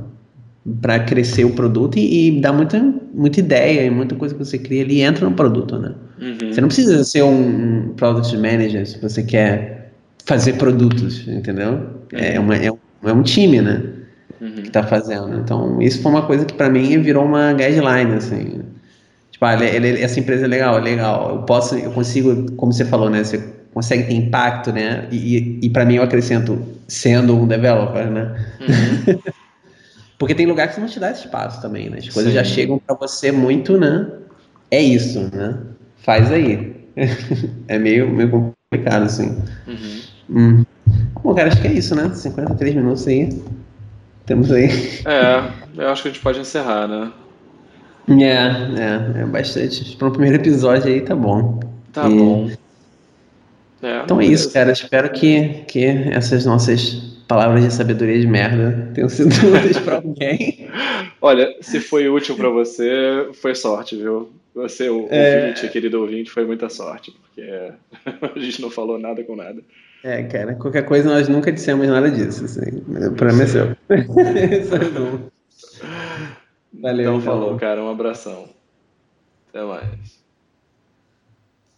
[0.81, 2.79] para crescer o produto e, e dar muita,
[3.15, 5.95] muita ideia e muita coisa que você cria ali entra no produto, né?
[6.21, 6.53] Uhum.
[6.53, 9.93] Você não precisa ser um, um product manager se você quer
[10.27, 11.73] fazer produtos, entendeu?
[11.73, 12.19] Uhum.
[12.19, 13.83] É, uma, é, um, é um time, né?
[14.41, 14.53] Uhum.
[14.53, 15.35] Que está fazendo.
[15.39, 18.61] Então, isso foi uma coisa que para mim virou uma guideline, assim.
[19.31, 21.31] Tipo, ah, ele, ele, essa empresa é legal, é legal.
[21.31, 23.25] Eu posso, eu consigo, como você falou, né?
[23.25, 23.43] Você
[23.81, 25.09] consegue ter impacto, né?
[25.11, 28.47] E, e, e para mim eu acrescento sendo um developer, né?
[28.61, 29.19] Uhum.
[30.19, 31.97] Porque tem lugar que não te dá espaço também, né?
[31.99, 32.39] As coisas Sim.
[32.39, 34.07] já chegam para você muito, né?
[34.71, 35.59] É isso, né?
[35.97, 36.77] Faz aí.
[37.69, 39.39] é meio, meio complicado, assim.
[39.67, 40.01] Uhum.
[40.29, 40.65] Hum.
[41.23, 42.11] Bom, cara, acho que é isso, né?
[42.13, 43.43] 53 minutos aí.
[44.27, 44.69] Temos aí.
[45.07, 47.11] É, eu acho que a gente pode encerrar, né?
[48.11, 49.97] É, é, é bastante.
[49.97, 51.61] Para o primeiro episódio aí tá bom.
[51.93, 52.15] Tá e...
[52.15, 52.51] bom.
[53.83, 54.73] É, então é isso, cara.
[54.73, 56.95] Espero que, que essas nossas
[57.27, 60.69] palavras de sabedoria de merda tenham sido úteis para alguém.
[61.21, 64.31] Olha, se foi útil para você, foi sorte, viu?
[64.55, 65.47] Você, o é...
[65.47, 67.43] ouvinte, querido ouvinte, foi muita sorte, porque
[68.37, 69.63] a gente não falou nada com nada.
[70.03, 72.83] É, cara, qualquer coisa nós nunca dissemos nada disso, assim.
[72.89, 73.77] O problema é seu.
[76.73, 77.03] Valeu.
[77.03, 77.83] Então, então falou, cara.
[77.83, 78.49] Um abração.
[79.49, 80.20] Até mais.